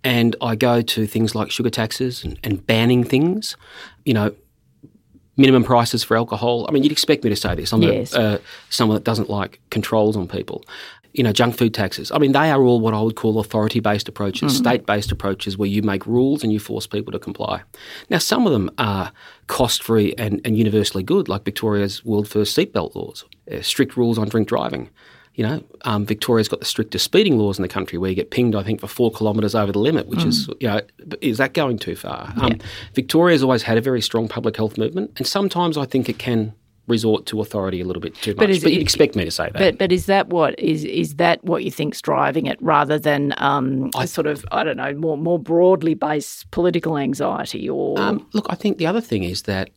And 0.04 0.36
I 0.40 0.56
go 0.56 0.82
to 0.82 1.06
things 1.06 1.34
like 1.34 1.50
sugar 1.50 1.70
taxes 1.70 2.24
and, 2.24 2.38
and 2.44 2.64
banning 2.66 3.02
things, 3.04 3.56
you 4.04 4.14
know, 4.14 4.34
minimum 5.38 5.64
prices 5.64 6.02
for 6.02 6.16
alcohol. 6.16 6.64
I 6.68 6.72
mean, 6.72 6.82
you'd 6.82 6.92
expect 6.92 7.22
me 7.22 7.28
to 7.30 7.36
say 7.36 7.54
this. 7.54 7.72
I'm 7.72 7.82
a- 7.82 7.86
Yes. 7.92 8.14
uh, 8.14 8.38
someone 8.70 8.94
that 8.96 9.04
doesn't 9.04 9.28
like 9.28 9.60
controls 9.70 10.16
on 10.16 10.26
people. 10.28 10.64
You 11.16 11.22
know, 11.24 11.32
junk 11.32 11.56
food 11.56 11.72
taxes. 11.72 12.12
I 12.12 12.18
mean, 12.18 12.32
they 12.32 12.50
are 12.50 12.62
all 12.62 12.78
what 12.78 12.92
I 12.92 13.00
would 13.00 13.16
call 13.16 13.40
authority 13.40 13.80
based 13.80 14.06
approaches, 14.06 14.56
state 14.58 14.84
based 14.84 15.10
approaches 15.10 15.56
where 15.56 15.68
you 15.68 15.82
make 15.82 16.06
rules 16.06 16.42
and 16.42 16.52
you 16.52 16.60
force 16.60 16.86
people 16.86 17.10
to 17.12 17.18
comply. 17.18 17.62
Now, 18.10 18.18
some 18.18 18.46
of 18.46 18.52
them 18.52 18.70
are 18.76 19.12
cost 19.46 19.82
free 19.82 20.14
and, 20.18 20.40
and 20.44 20.58
universally 20.58 21.02
good, 21.02 21.28
like 21.28 21.44
Victoria's 21.44 22.04
world 22.04 22.28
first 22.28 22.56
seatbelt 22.56 22.94
laws, 22.94 23.24
uh, 23.50 23.62
strict 23.62 23.96
rules 23.96 24.18
on 24.18 24.28
drink 24.28 24.46
driving. 24.46 24.90
You 25.34 25.44
know, 25.46 25.64
um, 25.82 26.06
Victoria's 26.06 26.48
got 26.48 26.60
the 26.60 26.66
strictest 26.66 27.04
speeding 27.04 27.38
laws 27.38 27.58
in 27.58 27.62
the 27.62 27.68
country 27.68 27.98
where 27.98 28.08
you 28.10 28.16
get 28.16 28.30
pinged, 28.30 28.54
I 28.54 28.62
think, 28.62 28.80
for 28.80 28.86
four 28.86 29.10
kilometres 29.10 29.54
over 29.54 29.70
the 29.72 29.78
limit, 29.78 30.08
which 30.08 30.24
is, 30.24 30.48
you 30.60 30.68
know, 30.68 30.80
is 31.20 31.38
that 31.38 31.52
going 31.54 31.78
too 31.78 31.94
far? 31.96 32.32
Um, 32.36 32.58
Victoria's 32.94 33.42
always 33.42 33.62
had 33.62 33.76
a 33.76 33.82
very 33.82 34.00
strong 34.00 34.28
public 34.28 34.56
health 34.56 34.78
movement, 34.78 35.12
and 35.16 35.26
sometimes 35.26 35.76
I 35.76 35.84
think 35.86 36.08
it 36.08 36.18
can 36.18 36.54
resort 36.86 37.26
to 37.26 37.40
authority 37.40 37.80
a 37.80 37.84
little 37.84 38.00
bit 38.00 38.14
too 38.14 38.30
much. 38.32 38.38
But 38.38 38.62
But, 38.62 38.72
you'd 38.72 38.82
expect 38.82 39.16
me 39.16 39.24
to 39.24 39.30
say 39.30 39.44
that. 39.44 39.54
But 39.54 39.78
but 39.78 39.92
is 39.92 40.06
that 40.06 40.28
what 40.28 40.58
is 40.58 40.84
is 40.84 41.16
that 41.16 41.42
what 41.44 41.64
you 41.64 41.70
think's 41.70 42.00
driving 42.00 42.46
it, 42.46 42.58
rather 42.60 42.98
than 42.98 43.34
um, 43.38 43.90
sort 44.06 44.26
of 44.26 44.44
I 44.52 44.64
don't 44.64 44.76
know 44.76 44.94
more 44.94 45.18
more 45.18 45.38
broadly 45.38 45.94
based 45.94 46.50
political 46.50 46.96
anxiety 46.96 47.68
or 47.68 47.98
Um, 48.00 48.26
look, 48.32 48.46
I 48.48 48.54
think 48.54 48.78
the 48.78 48.86
other 48.86 49.00
thing 49.00 49.24
is 49.24 49.42
that 49.42 49.70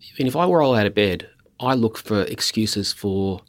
I 0.00 0.12
mean, 0.18 0.26
if 0.26 0.36
I 0.36 0.44
roll 0.46 0.74
out 0.74 0.86
of 0.86 0.94
bed, 0.94 1.28
I 1.60 1.74
look 1.74 1.98
for 1.98 2.22
excuses 2.22 2.92
for 2.92 3.40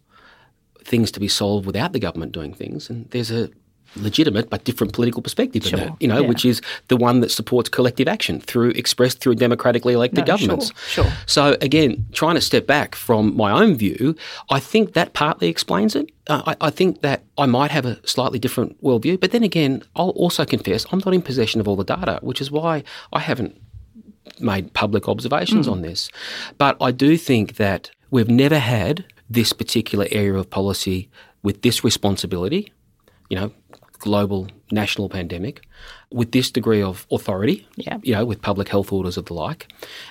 things 0.83 1.11
to 1.11 1.19
be 1.19 1.27
solved 1.27 1.65
without 1.65 1.93
the 1.93 1.99
government 1.99 2.31
doing 2.31 2.53
things, 2.53 2.89
and 2.89 3.09
there's 3.09 3.31
a 3.31 3.49
legitimate 3.95 4.49
but 4.49 4.63
different 4.63 4.93
political 4.93 5.21
perspective 5.21 5.65
Sure, 5.65 5.79
that, 5.79 5.95
you 5.99 6.07
know, 6.07 6.21
yeah. 6.21 6.27
which 6.27 6.45
is 6.45 6.61
the 6.87 6.97
one 6.97 7.21
that 7.21 7.31
supports 7.31 7.69
collective 7.69 8.07
action 8.07 8.39
through 8.39 8.71
expressed 8.71 9.19
through 9.19 9.35
democratically 9.35 9.93
elected 9.93 10.19
No, 10.19 10.25
governments. 10.25 10.71
sure. 10.87 11.11
So 11.25 11.57
again, 11.61 12.05
trying 12.11 12.35
to 12.35 12.41
step 12.41 12.67
back 12.67 12.95
from 12.95 13.35
my 13.35 13.51
own 13.51 13.75
view, 13.75 14.15
I 14.49 14.59
think 14.59 14.93
that 14.93 15.13
partly 15.13 15.47
explains 15.47 15.95
it. 15.95 16.11
Uh, 16.27 16.43
I, 16.47 16.67
I 16.67 16.69
think 16.69 17.01
that 17.01 17.23
I 17.37 17.45
might 17.45 17.71
have 17.71 17.85
a 17.85 17.99
slightly 18.07 18.39
different 18.39 18.81
worldview, 18.83 19.19
but 19.19 19.31
then 19.31 19.43
again, 19.43 19.83
I'll 19.95 20.09
also 20.09 20.45
confess 20.45 20.85
I'm 20.91 21.01
not 21.05 21.13
in 21.13 21.21
possession 21.21 21.61
of 21.61 21.67
all 21.67 21.75
the 21.75 21.83
data, 21.85 22.19
which 22.21 22.41
is 22.41 22.51
why 22.51 22.83
I 23.13 23.19
haven't 23.19 23.59
made 24.39 24.73
public 24.73 25.07
observations 25.07 25.67
on 25.67 25.81
this. 25.81 26.09
But 26.57 26.75
I 26.81 26.91
do 26.91 27.17
think 27.17 27.55
that 27.55 27.91
we've 28.11 28.29
never 28.29 28.59
had 28.59 29.05
this 29.29 29.53
particular 29.53 30.05
area 30.11 30.35
of 30.35 30.49
policy 30.49 31.09
with 31.43 31.61
this 31.61 31.83
responsibility, 31.83 32.71
you 33.29 33.35
know, 33.37 33.51
global 33.99 34.47
national 34.71 35.09
pandemic, 35.09 35.61
with 36.11 36.31
this 36.31 36.51
degree 36.51 36.81
of 36.81 37.05
authority, 37.11 37.67
Yeah. 37.75 37.97
you 38.03 38.13
know, 38.13 38.25
with 38.25 38.41
public 38.41 38.69
health 38.69 38.91
orders 38.91 39.17
of 39.17 39.25
the 39.25 39.33
like. 39.33 39.67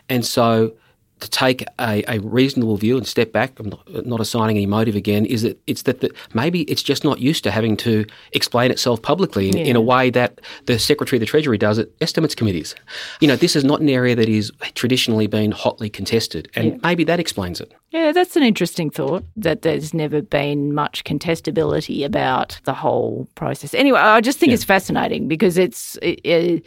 And 0.09 0.25
so 0.25 0.73
to 1.21 1.31
take 1.31 1.65
a, 1.81 2.05
a 2.09 2.19
reasonable 2.21 2.77
view 2.77 2.97
and 2.99 3.07
step 3.07 3.33
back, 3.33 3.59
I'm 3.59 3.71
not, 3.71 4.07
not 4.07 4.21
assigning 4.21 4.57
any 4.57 4.67
motive 4.67 4.95
again, 4.95 5.25
is 5.25 5.43
that 5.43 5.59
it's 5.67 5.83
that 5.83 6.01
the, 6.01 6.11
maybe 6.35 6.63
it's 6.63 6.83
just 6.83 7.05
not 7.05 7.21
used 7.21 7.43
to 7.45 7.51
having 7.51 7.77
to 7.79 8.05
explain 8.33 8.71
itself 8.71 9.01
publicly 9.01 9.49
in, 9.49 9.57
in 9.57 9.77
a 9.77 9.81
way 9.81 10.11
that 10.11 10.41
the 10.67 10.79
Secretary 10.79 11.17
of 11.17 11.21
the 11.21 11.27
Treasury 11.27 11.57
does 11.57 11.79
at 11.79 11.89
estimates 12.03 12.35
committees. 12.35 12.75
You 13.21 13.29
know, 13.29 13.37
this 13.37 13.57
is 13.57 13.65
not 13.65 13.81
an 13.81 13.89
area 13.89 14.15
that 14.15 14.29
is 14.29 14.53
traditionally 14.75 15.27
been 15.27 15.53
hotly 15.53 15.89
contested, 15.89 16.51
and 16.55 16.81
maybe 16.83 17.03
that 17.05 17.19
explains 17.19 17.61
it. 17.63 17.73
Yeah, 17.93 18.13
that's 18.13 18.37
an 18.37 18.43
interesting 18.43 18.91
thought 18.91 19.25
that 19.37 19.63
there's 19.63 19.95
never 19.95 20.21
been 20.21 20.75
much 20.75 21.03
contestability 21.05 22.05
about 22.05 22.61
the 22.65 22.75
whole 22.75 23.27
process. 23.37 23.73
Anyway, 23.73 23.99
I 24.01 24.21
just 24.21 24.39
think 24.39 24.53
it's 24.53 24.65
fascinating 24.65 25.29
because 25.29 25.57
it's, 25.57 25.97
it, 26.03 26.21
it- 26.25 26.67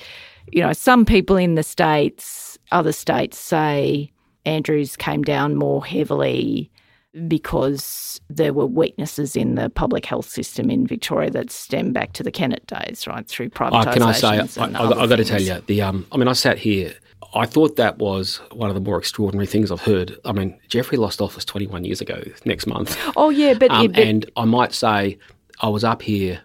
you 0.52 0.64
know, 0.64 0.74
some 0.74 1.06
people 1.06 1.36
in 1.38 1.54
the 1.54 1.62
states, 1.62 2.58
other 2.72 2.92
states 2.92 3.38
say 3.38 4.12
Andrews 4.45 4.95
came 4.95 5.23
down 5.23 5.56
more 5.56 5.86
heavily 5.86 6.71
because 7.28 8.21
there 8.30 8.54
were 8.54 8.65
weaknesses 8.67 9.36
in 9.36 9.56
the 9.56 9.69
public 9.69 10.06
health 10.06 10.30
system 10.30 10.69
in 10.69 10.86
Victoria 10.86 11.30
that 11.32 11.52
stem 11.52 11.91
back 11.91 12.13
to 12.13 12.23
the 12.23 12.32
Kennett 12.32 12.65
days, 12.67 13.08
right, 13.08 13.28
through 13.28 13.47
Oh, 13.47 13.49
privatisation. 13.49 13.93
can 13.93 14.04
I 14.04 14.12
say, 14.12 14.28
I, 14.62 14.65
I, 14.65 15.02
I've 15.02 15.10
got 15.10 15.15
to 15.15 15.25
tell 15.25 15.41
you, 15.41 15.62
the 15.65 15.82
um, 15.82 16.06
I 16.12 16.17
mean, 16.17 16.28
I 16.28 16.34
sat 16.34 16.60
here 16.60 16.93
I 17.34 17.45
thought 17.45 17.75
that 17.75 17.97
was 17.99 18.38
one 18.52 18.69
of 18.69 18.75
the 18.75 18.82
more 18.82 18.97
extraordinary 18.97 19.45
things 19.45 19.71
I've 19.71 19.82
heard. 19.82 20.17
I 20.25 20.32
mean, 20.32 20.58
Jeffrey 20.67 20.97
lost 20.97 21.21
office 21.21 21.45
21 21.45 21.86
years 21.86 22.02
ago 22.02 22.23
next 22.45 22.65
month. 22.65 22.97
Oh, 23.15 23.30
yeah, 23.30 23.54
but, 23.54 23.69
Um, 23.71 23.82
yeah, 23.84 23.88
but 23.88 23.99
and 23.99 24.32
I 24.36 24.45
might 24.45 24.73
say 24.73 25.19
I 25.62 25.69
was 25.69 25.84
up 25.84 26.02
here, 26.02 26.41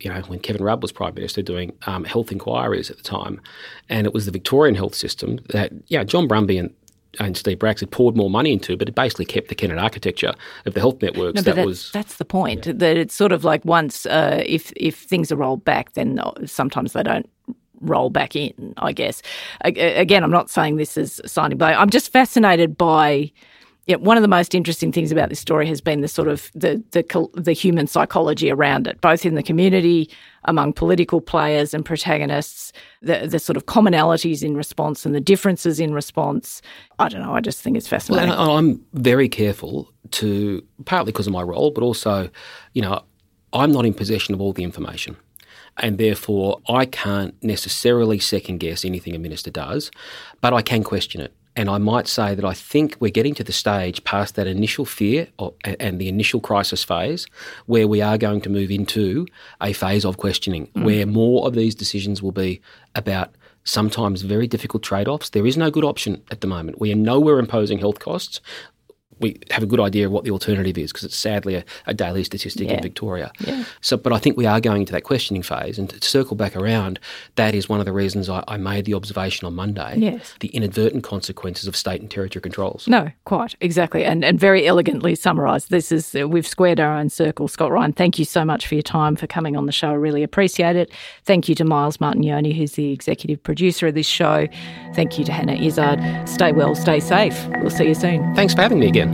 you 0.00 0.10
know, 0.12 0.20
when 0.22 0.40
Kevin 0.40 0.62
Rudd 0.64 0.82
was 0.82 0.90
Prime 0.90 1.14
Minister 1.14 1.40
doing 1.42 1.72
um, 1.86 2.04
health 2.04 2.32
inquiries 2.32 2.90
at 2.90 2.96
the 2.96 3.02
time, 3.02 3.40
and 3.88 4.06
it 4.06 4.14
was 4.14 4.26
the 4.26 4.32
Victorian 4.32 4.74
health 4.74 4.94
system 4.94 5.38
that, 5.50 5.72
yeah, 5.86 6.02
John 6.02 6.26
Brumby 6.26 6.58
and 6.58 6.74
and 7.18 7.36
Steve 7.36 7.60
had 7.60 7.90
poured 7.90 8.16
more 8.16 8.30
money 8.30 8.52
into, 8.52 8.76
but 8.76 8.88
it 8.88 8.94
basically 8.94 9.24
kept 9.24 9.48
the 9.48 9.54
Kennett 9.54 9.78
architecture 9.78 10.34
of 10.66 10.74
the 10.74 10.80
health 10.80 11.00
networks. 11.02 11.36
No, 11.36 11.42
that 11.42 11.50
but 11.50 11.56
that's, 11.56 11.66
was 11.66 11.90
that's 11.92 12.16
the 12.16 12.24
point. 12.24 12.64
That 12.64 12.96
it's 12.96 13.14
sort 13.14 13.32
of 13.32 13.44
like 13.44 13.64
once 13.64 14.06
uh, 14.06 14.42
if 14.46 14.72
if 14.76 14.96
things 14.96 15.30
are 15.32 15.36
rolled 15.36 15.64
back, 15.64 15.92
then 15.94 16.20
sometimes 16.46 16.92
they 16.92 17.02
don't 17.02 17.28
roll 17.80 18.10
back 18.10 18.36
in. 18.36 18.74
I 18.78 18.92
guess. 18.92 19.22
Again, 19.62 20.24
I'm 20.24 20.30
not 20.30 20.50
saying 20.50 20.76
this 20.76 20.96
is 20.96 21.20
signing 21.26 21.58
blame. 21.58 21.76
I'm 21.78 21.90
just 21.90 22.12
fascinated 22.12 22.76
by. 22.76 23.30
Yeah, 23.86 23.96
one 23.96 24.16
of 24.16 24.22
the 24.22 24.28
most 24.28 24.54
interesting 24.54 24.92
things 24.92 25.12
about 25.12 25.28
this 25.28 25.38
story 25.40 25.66
has 25.68 25.82
been 25.82 26.00
the 26.00 26.08
sort 26.08 26.28
of 26.28 26.50
the 26.54 26.82
the 26.92 27.28
the 27.34 27.52
human 27.52 27.86
psychology 27.86 28.50
around 28.50 28.86
it, 28.86 28.98
both 29.02 29.26
in 29.26 29.34
the 29.34 29.42
community, 29.42 30.08
among 30.44 30.72
political 30.72 31.20
players 31.20 31.74
and 31.74 31.84
protagonists, 31.84 32.72
the 33.02 33.26
the 33.26 33.38
sort 33.38 33.58
of 33.58 33.66
commonalities 33.66 34.42
in 34.42 34.56
response 34.56 35.04
and 35.04 35.14
the 35.14 35.20
differences 35.20 35.80
in 35.80 35.92
response. 35.92 36.62
I 36.98 37.08
don't 37.10 37.20
know. 37.20 37.34
I 37.34 37.40
just 37.40 37.60
think 37.60 37.76
it's 37.76 37.90
Well, 37.90 38.00
fascinating. 38.00 38.30
and 38.30 38.40
I- 38.40 38.54
I'm 38.56 38.84
very 38.94 39.28
careful 39.28 39.92
to, 40.12 40.62
partly 40.86 41.12
because 41.12 41.26
of 41.26 41.32
my 41.34 41.42
role, 41.42 41.70
but 41.70 41.82
also, 41.84 42.30
you 42.72 42.80
know, 42.80 43.02
I'm 43.52 43.70
not 43.70 43.84
in 43.84 43.92
possession 43.92 44.34
of 44.34 44.40
all 44.40 44.52
the 44.54 44.64
information. 44.64 45.16
And 45.76 45.98
therefore, 45.98 46.60
I 46.68 46.86
can't 46.86 47.34
necessarily 47.42 48.18
second 48.18 48.58
guess 48.60 48.84
anything 48.84 49.14
a 49.14 49.18
minister 49.18 49.50
does, 49.50 49.90
but 50.40 50.54
I 50.54 50.62
can 50.62 50.84
question 50.84 51.20
it. 51.20 51.34
And 51.56 51.70
I 51.70 51.78
might 51.78 52.08
say 52.08 52.34
that 52.34 52.44
I 52.44 52.52
think 52.52 52.96
we're 52.98 53.10
getting 53.10 53.34
to 53.34 53.44
the 53.44 53.52
stage 53.52 54.02
past 54.04 54.34
that 54.34 54.46
initial 54.46 54.84
fear 54.84 55.28
or, 55.38 55.54
and 55.64 56.00
the 56.00 56.08
initial 56.08 56.40
crisis 56.40 56.82
phase 56.82 57.26
where 57.66 57.86
we 57.86 58.00
are 58.00 58.18
going 58.18 58.40
to 58.42 58.48
move 58.48 58.70
into 58.70 59.26
a 59.60 59.72
phase 59.72 60.04
of 60.04 60.16
questioning 60.16 60.66
hmm. 60.74 60.84
where 60.84 61.06
more 61.06 61.46
of 61.46 61.54
these 61.54 61.74
decisions 61.74 62.22
will 62.22 62.32
be 62.32 62.60
about 62.94 63.34
sometimes 63.64 64.22
very 64.22 64.46
difficult 64.46 64.82
trade 64.82 65.08
offs. 65.08 65.30
There 65.30 65.46
is 65.46 65.56
no 65.56 65.70
good 65.70 65.84
option 65.84 66.22
at 66.30 66.40
the 66.40 66.46
moment. 66.46 66.80
We 66.80 66.92
are 66.92 66.96
nowhere 66.96 67.38
imposing 67.38 67.78
health 67.78 67.98
costs. 67.98 68.40
We 69.20 69.38
have 69.50 69.62
a 69.62 69.66
good 69.66 69.80
idea 69.80 70.06
of 70.06 70.12
what 70.12 70.24
the 70.24 70.30
alternative 70.30 70.76
is 70.78 70.92
because 70.92 71.04
it's 71.04 71.16
sadly 71.16 71.54
a, 71.56 71.64
a 71.86 71.94
daily 71.94 72.24
statistic 72.24 72.68
Yeah. 72.68 72.74
in 72.74 72.82
Victoria. 72.82 73.32
Yeah. 73.40 73.64
So, 73.80 73.96
but 73.96 74.12
I 74.12 74.18
think 74.18 74.36
we 74.36 74.46
are 74.46 74.60
going 74.60 74.80
into 74.82 74.92
that 74.92 75.02
questioning 75.04 75.42
phase. 75.42 75.78
And 75.78 75.88
to 75.90 76.02
circle 76.06 76.36
back 76.36 76.56
around, 76.56 76.98
that 77.36 77.54
is 77.54 77.68
one 77.68 77.80
of 77.80 77.86
the 77.86 77.92
reasons 77.92 78.28
I, 78.28 78.42
I 78.48 78.56
made 78.56 78.84
the 78.84 78.94
observation 78.94 79.46
on 79.46 79.54
Monday 79.54 79.94
Yes. 79.98 80.34
the 80.40 80.48
inadvertent 80.48 81.04
consequences 81.04 81.66
of 81.68 81.76
state 81.76 82.00
and 82.00 82.10
territory 82.10 82.40
controls. 82.42 82.86
No, 82.88 83.10
quite 83.24 83.54
exactly, 83.60 84.04
and 84.04 84.24
and 84.24 84.38
very 84.40 84.66
elegantly 84.66 85.14
summarised. 85.14 85.70
This 85.70 85.92
is 85.92 86.14
we've 86.14 86.46
squared 86.46 86.80
our 86.80 86.96
own 86.96 87.08
circle. 87.10 87.48
Scott 87.48 87.70
Ryan, 87.70 87.92
thank 87.92 88.18
you 88.18 88.24
so 88.24 88.44
much 88.44 88.66
for 88.66 88.74
your 88.74 88.82
time 88.82 89.16
for 89.16 89.26
coming 89.26 89.56
on 89.56 89.66
the 89.66 89.72
show. 89.72 89.90
I 89.90 89.94
really 89.94 90.22
appreciate 90.22 90.76
it. 90.76 90.90
Thank 91.24 91.48
you 91.48 91.54
to 91.56 91.64
Miles 91.64 91.98
Martignoni, 91.98 92.56
who's 92.56 92.72
the 92.72 92.92
executive 92.92 93.42
producer 93.42 93.86
of 93.88 93.94
this 93.94 94.06
show. 94.06 94.48
Thank 94.94 95.18
you 95.18 95.24
to 95.24 95.32
Hannah 95.32 95.54
Izzard. 95.54 96.00
Stay 96.28 96.52
well, 96.52 96.74
stay 96.74 97.00
safe. 97.00 97.46
We'll 97.60 97.70
see 97.70 97.86
you 97.88 97.94
soon. 97.94 98.34
Thanks 98.34 98.54
for 98.54 98.62
having 98.62 98.78
me 98.78 98.86
again. 98.88 99.13